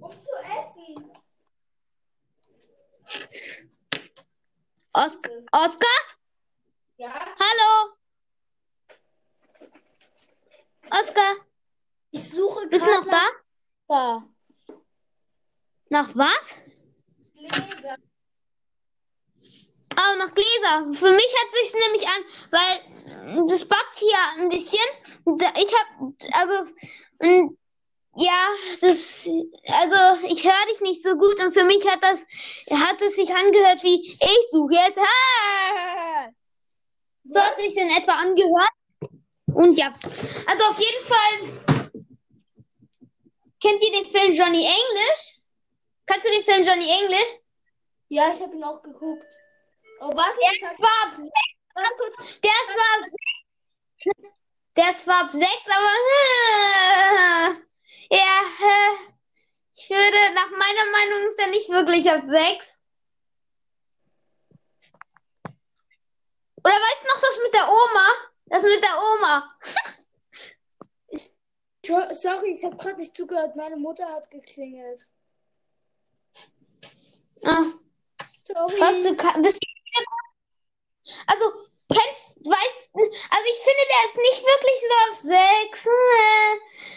Um 0.00 0.10
zu 0.12 0.34
essen. 0.58 1.12
Os 4.92 5.18
Oskar? 5.52 6.00
Ja? 6.96 7.12
Hallo? 7.38 7.99
Oskar, 10.90 11.36
Ich 12.10 12.28
suche 12.28 12.66
bist 12.66 12.84
du 12.84 12.90
noch 12.90 13.04
da? 13.04 13.22
da? 13.88 14.28
Nach 15.88 16.08
was? 16.14 16.56
Gläser. 17.34 17.96
Oh, 19.96 20.16
nach 20.18 20.32
Gläser. 20.34 20.92
Für 20.94 21.12
mich 21.12 21.34
hat 21.38 21.54
sich 21.54 21.74
nämlich 21.74 22.08
an, 22.08 22.24
weil 22.50 23.48
das 23.48 23.64
backt 23.66 23.96
hier 23.96 24.18
ein 24.38 24.48
bisschen. 24.48 24.78
Ich 25.56 25.74
habe, 25.78 26.14
also, 26.32 26.72
ja, 28.16 28.48
das, 28.80 29.28
also 29.68 30.26
ich 30.26 30.44
höre 30.44 30.66
dich 30.72 30.80
nicht 30.80 31.02
so 31.02 31.16
gut 31.16 31.38
und 31.38 31.52
für 31.52 31.64
mich 31.64 31.86
hat 31.88 32.02
das, 32.02 32.20
hat 32.70 33.00
es 33.00 33.14
sich 33.14 33.34
angehört 33.34 33.82
wie 33.82 34.10
ich 34.10 34.50
suche 34.50 34.74
jetzt. 34.74 34.98
Ah! 34.98 36.28
So 37.22 37.38
hat 37.38 37.60
sich 37.60 37.76
in 37.76 37.88
etwa 37.90 38.12
angehört. 38.12 38.79
Und 39.54 39.76
ja, 39.76 39.92
also 40.46 40.64
auf 40.70 40.78
jeden 40.78 41.06
Fall. 41.06 41.38
Kennt 43.62 43.82
ihr 43.82 43.92
den 44.02 44.10
Film 44.10 44.32
Johnny 44.32 44.64
English? 44.66 45.38
Kannst 46.06 46.26
du 46.26 46.30
den 46.32 46.44
Film 46.44 46.62
Johnny 46.64 46.88
English? 47.02 47.40
Ja, 48.08 48.32
ich 48.32 48.40
habe 48.40 48.56
ihn 48.56 48.64
auch 48.64 48.80
geguckt. 48.82 49.22
Oh, 50.00 50.10
warte, 50.14 50.38
Der 50.40 50.52
ist 50.52 50.60
zwar 50.78 51.02
ab 51.04 51.14
sechs, 51.14 51.54
warte 51.74 51.94
kurz. 51.98 52.16
der 52.40 52.50
ab 52.50 52.68
sechs, 53.04 53.14
der 54.76 54.96
zwar 54.96 55.20
ab 55.24 55.30
sechs, 55.32 55.66
aber 55.66 55.94
äh, 56.16 57.50
ja, 58.16 58.40
äh, 58.66 58.94
ich 59.74 59.90
würde, 59.90 60.32
nach 60.34 60.50
meiner 60.50 60.86
Meinung 60.90 61.26
ist 61.28 61.38
er 61.38 61.48
nicht 61.48 61.68
wirklich 61.68 62.10
ab 62.10 62.22
sechs. 62.24 62.78
Oder 66.64 66.74
weißt 66.74 67.02
du 67.02 67.06
noch 67.08 67.20
das 67.20 67.38
mit 67.42 67.54
der 67.54 67.68
Oma? 67.68 68.29
Das 68.50 68.62
mit 68.64 68.82
der 68.82 68.98
Oma. 68.98 69.56
Ich, 71.08 71.30
sorry, 72.20 72.52
ich 72.52 72.64
habe 72.64 72.76
gerade 72.76 72.98
nicht 72.98 73.16
zugehört. 73.16 73.56
Meine 73.56 73.76
Mutter 73.76 74.06
hat 74.08 74.30
geklingelt. 74.30 75.08
Ah, 77.44 77.64
Sorry. 78.44 78.80
was 78.80 79.02
du 79.02 79.42
bist 79.42 79.60
also 81.26 81.44
kennst, 81.88 82.36
weißt, 82.44 82.90
also 82.94 83.46
ich 83.46 83.60
finde, 83.64 83.84
der 83.88 84.04
ist 84.06 84.16
nicht 84.16 84.42
wirklich 84.44 84.80
so 84.80 84.94
auf 85.10 85.16
sechs. 85.16 85.86
Äh, 85.86 86.54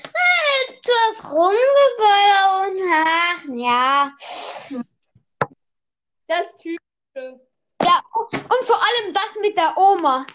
äh, 0.09 0.79
du 0.83 0.91
hast 1.07 1.23
rumgebaut. 1.31 2.77
Ach, 2.93 3.43
ja. 3.55 4.15
Das 6.27 6.55
Typische. 6.57 7.39
Ja, 7.81 8.01
und 8.13 8.65
vor 8.67 8.81
allem 8.81 9.13
das 9.13 9.35
mit 9.41 9.55
der 9.57 9.77
Oma. 9.77 10.25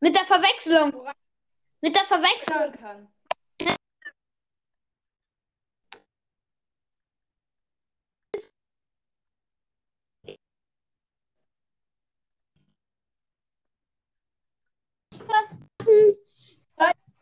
Mit 0.00 0.14
der 0.14 0.24
Verwechslung. 0.24 1.08
Mit 1.80 1.94
der 1.94 2.04
Verwechslung. 2.04 2.72
kann. 2.72 3.08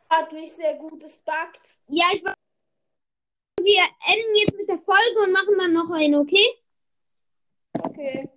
Hat 0.08 0.32
nicht 0.32 0.54
sehr 0.54 0.74
gut, 0.74 1.02
es 1.02 1.18
buggt. 1.18 1.76
Ja, 1.88 2.06
ich 2.12 2.24
war. 2.24 2.34
Wir 3.60 3.82
enden 4.06 4.34
jetzt 4.36 4.56
mit 4.56 4.68
der 4.68 4.78
Folge 4.78 5.20
und 5.24 5.32
machen 5.32 5.58
dann 5.58 5.72
noch 5.72 5.90
eine, 5.90 6.20
okay? 6.20 6.46
Okay. 7.80 8.28